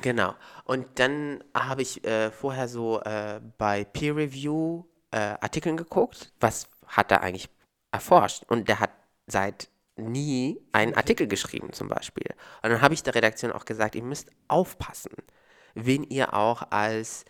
[0.00, 0.34] Genau.
[0.64, 6.68] Und dann habe ich äh, vorher so äh, bei Peer Review äh, Artikeln geguckt, was
[6.86, 7.48] hat er eigentlich
[7.90, 8.44] erforscht.
[8.46, 8.90] Und der hat
[9.26, 12.26] seit nie einen Artikel geschrieben zum Beispiel.
[12.62, 15.12] Und dann habe ich der Redaktion auch gesagt, ihr müsst aufpassen,
[15.74, 17.24] wen ihr auch als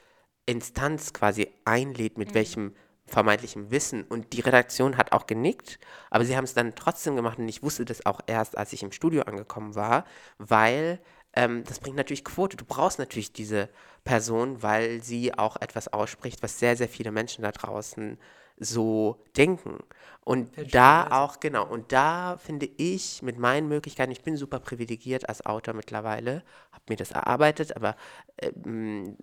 [0.47, 2.35] Instanz quasi einlädt, mit mhm.
[2.35, 2.75] welchem
[3.11, 4.05] vermeintlichem Wissen.
[4.05, 5.79] Und die Redaktion hat auch genickt,
[6.11, 8.83] aber sie haben es dann trotzdem gemacht und ich wusste das auch erst, als ich
[8.83, 10.05] im Studio angekommen war,
[10.39, 11.01] weil
[11.33, 12.57] ähm, das bringt natürlich Quote.
[12.57, 13.69] Du brauchst natürlich diese
[14.05, 18.19] Person, weil sie auch etwas ausspricht, was sehr, sehr viele Menschen da draußen
[18.61, 19.79] so denken.
[20.25, 25.29] Und da auch, genau, und da finde ich mit meinen Möglichkeiten, ich bin super privilegiert
[25.29, 27.97] als Autor mittlerweile, habe mir das erarbeitet, aber
[28.39, 29.17] ähm,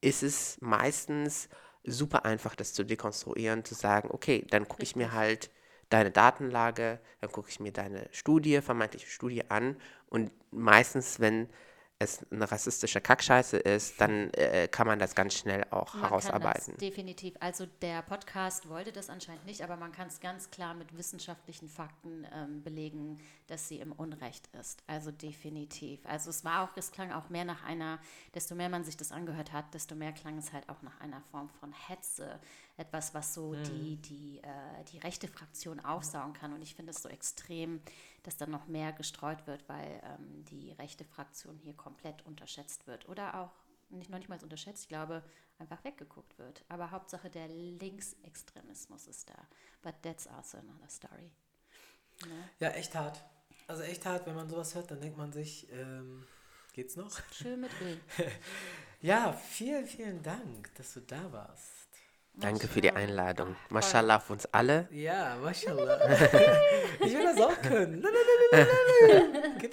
[0.00, 1.48] ist es meistens
[1.86, 5.50] super einfach, das zu dekonstruieren, zu sagen, okay, dann gucke ich mir halt
[5.88, 9.76] deine Datenlage, dann gucke ich mir deine Studie, vermeintliche Studie an.
[10.08, 11.48] Und meistens, wenn
[11.98, 16.64] es eine rassistische Kackscheiße ist, dann äh, kann man das ganz schnell auch man herausarbeiten.
[16.64, 17.34] Kann das definitiv.
[17.40, 21.68] Also der Podcast wollte das anscheinend nicht, aber man kann es ganz klar mit wissenschaftlichen
[21.68, 24.82] Fakten ähm, belegen, dass sie im Unrecht ist.
[24.86, 26.00] Also definitiv.
[26.04, 27.98] Also es war auch, es klang auch mehr nach einer,
[28.34, 31.22] desto mehr man sich das angehört hat, desto mehr klang es halt auch nach einer
[31.30, 32.38] Form von Hetze
[32.76, 33.64] etwas, was so mhm.
[33.64, 36.52] die, die, äh, die rechte Fraktion aufsaugen kann.
[36.52, 37.80] Und ich finde es so extrem,
[38.26, 43.08] dass dann noch mehr gestreut wird, weil ähm, die rechte Fraktion hier komplett unterschätzt wird.
[43.08, 43.52] Oder auch
[43.88, 45.22] nicht, noch nicht mal unterschätzt, ich glaube,
[45.58, 46.64] einfach weggeguckt wird.
[46.68, 49.46] Aber Hauptsache der Linksextremismus ist da.
[49.82, 51.30] But that's also another story.
[52.26, 52.50] Ne?
[52.58, 53.22] Ja, echt hart.
[53.68, 56.26] Also echt hart, wenn man sowas hört, dann denkt man sich, ähm,
[56.72, 57.10] geht's noch?
[57.32, 58.00] Schön mit Öl.
[59.02, 61.85] ja, vielen, vielen Dank, dass du da warst.
[62.38, 63.56] Danke für die Einladung.
[63.70, 64.86] Mashallah auf uns alle.
[64.90, 65.98] Ja, mashallah.
[67.00, 68.04] ich will das auch können.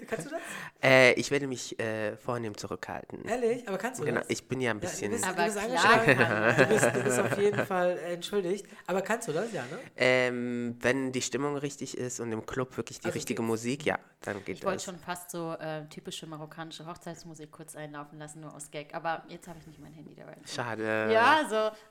[0.10, 0.42] Kannst du das?
[0.82, 3.26] Äh, ich werde mich äh, vornehm zurückhalten.
[3.26, 3.68] Ehrlich?
[3.68, 4.30] Aber kannst du Genau, das?
[4.30, 5.12] ich bin ja ein Ja, bisschen.
[5.12, 8.66] du bist, Aber du bist Du bist, du bist auf jeden Fall entschuldigt.
[8.88, 9.52] Aber kannst du das?
[9.52, 9.80] Ja, ne?
[9.98, 13.48] ähm, wenn die Stimmung richtig ist und im Club wirklich die Also richtige geht's.
[13.50, 14.86] Musik, ja, dann geht Ich wollte das.
[14.86, 18.94] schon fast so äh, typische marokkanische Hochzeitsmusik kurz einlaufen lassen, nur aus Gag.
[18.96, 20.36] Aber jetzt habe ich nicht mein Handy dabei.
[20.46, 21.10] Schade.
[21.12, 21.42] Ja,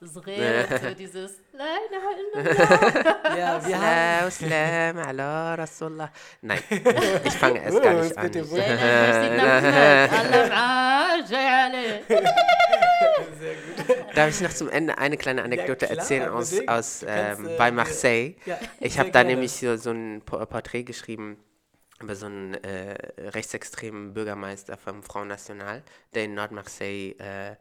[0.01, 2.11] so Sre so dieses La ilaha
[2.45, 3.37] illallah.
[3.37, 4.31] Ja, wir haben.
[4.31, 6.11] Salam, ala Rasulullah.
[6.41, 6.61] Nein,
[7.25, 8.31] ich fange erst gar Oh, nicht an.
[8.31, 8.61] dir wohl-
[14.15, 17.57] Darf ich noch zum Ende eine kleine Anekdote klar, erzählen aus, aus äh, kannst, äh,
[17.57, 18.35] bei Marseille?
[18.45, 21.39] Ja, Ich sehr habe da nämlich so, so ein Po- Porträt geschrieben
[22.01, 22.97] über so einen äh,
[23.31, 25.83] rechtsextremen Bürgermeister vom Front National,
[26.15, 27.57] der in Nord-Marseille äh,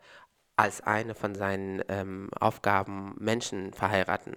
[0.61, 4.35] als eine von seinen ähm, Aufgaben Menschen verheiraten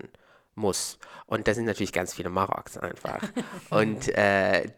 [0.57, 0.99] muss.
[1.27, 3.21] Und da sind natürlich ganz viele Maroks einfach.
[3.71, 4.71] und äh,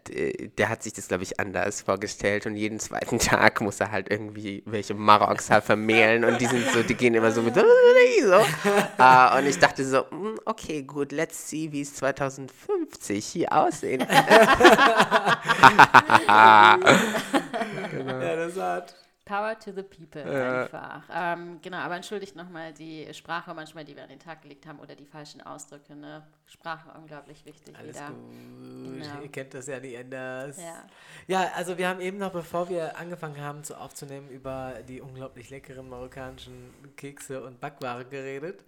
[0.56, 2.46] der hat sich das, glaube ich, anders vorgestellt.
[2.46, 6.24] Und jeden zweiten Tag muss er halt irgendwie welche Maroks halt vermählen.
[6.24, 7.60] Und die sind so, die gehen immer so mit so.
[7.60, 14.06] Äh, und ich dachte so, mm, okay, gut, let's see, wie es 2050 hier aussehen.
[18.06, 19.05] Ja, das hat.
[19.26, 21.02] Power to the people einfach.
[21.12, 24.78] Ähm, genau, aber entschuldigt nochmal die Sprache manchmal, die wir an den Tag gelegt haben
[24.78, 25.96] oder die falschen Ausdrücke.
[25.96, 26.24] Ne?
[26.46, 28.06] Sprache unglaublich wichtig Alles wieder.
[28.06, 29.00] gut.
[29.02, 29.22] Genau.
[29.22, 30.58] Ihr kennt das ja nicht anders.
[30.58, 30.84] Ja.
[31.26, 35.50] Ja, also wir haben eben noch, bevor wir angefangen haben zu aufzunehmen, über die unglaublich
[35.50, 38.64] leckeren marokkanischen Kekse und Backware geredet.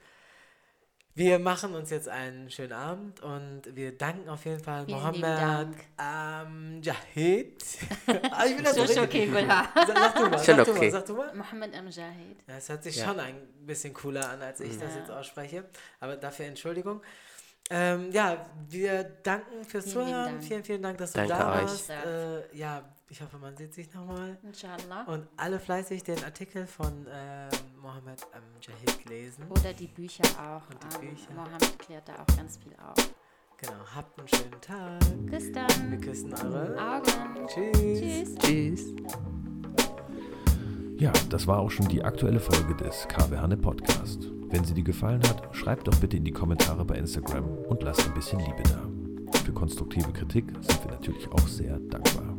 [1.19, 5.77] Wir machen uns jetzt einen schönen Abend und wir danken auf jeden Fall Vielen Mohammed
[5.97, 7.65] Amjahid.
[8.31, 9.69] ah, ich will das so okay, Gula.
[9.75, 10.81] Sag, sag du mal, Schon sag du okay.
[10.85, 11.35] mal, sag du mal.
[11.35, 12.37] Mohammed Amjahid.
[12.47, 13.07] Ja, Es hört sich Ja.
[13.07, 15.01] schon ein bisschen cooler an, als ich das Ja.
[15.01, 15.65] jetzt ausspreche.
[15.99, 17.03] Aber dafür Entschuldigung.
[17.71, 20.25] Ähm, ja, wir danken fürs Vielen Zuhören.
[20.35, 20.45] Dank.
[20.45, 21.63] Vielen, vielen Dank, dass du Danke da euch.
[21.63, 21.91] warst.
[21.91, 24.39] Äh, ja, ich hoffe, man sieht sich nochmal.
[24.45, 25.03] Inshallah.
[25.07, 27.49] Und alle fleißig den Artikel von äh,
[27.83, 29.45] Mohammed Amjahid lesen.
[29.51, 30.69] Oder die Bücher auch.
[30.71, 31.33] Und die Ähm, Bücher.
[31.35, 33.11] Mohammed klärt da auch ganz viel auf.
[33.59, 35.01] Genau, habt einen schönen Tag.
[35.27, 36.01] Bis Wir dann.
[36.01, 37.47] küssen eure Augen.
[37.49, 38.35] Tschüss.
[38.37, 38.39] Tschüss.
[38.39, 38.95] Tschüss.
[40.97, 44.31] Ja, das war auch schon die aktuelle Folge des KW Hanne Podcast.
[44.51, 48.05] Wenn sie dir gefallen hat, schreib doch bitte in die Kommentare bei Instagram und lass
[48.07, 49.39] ein bisschen Liebe da.
[49.45, 52.37] Für konstruktive Kritik sind wir natürlich auch sehr dankbar.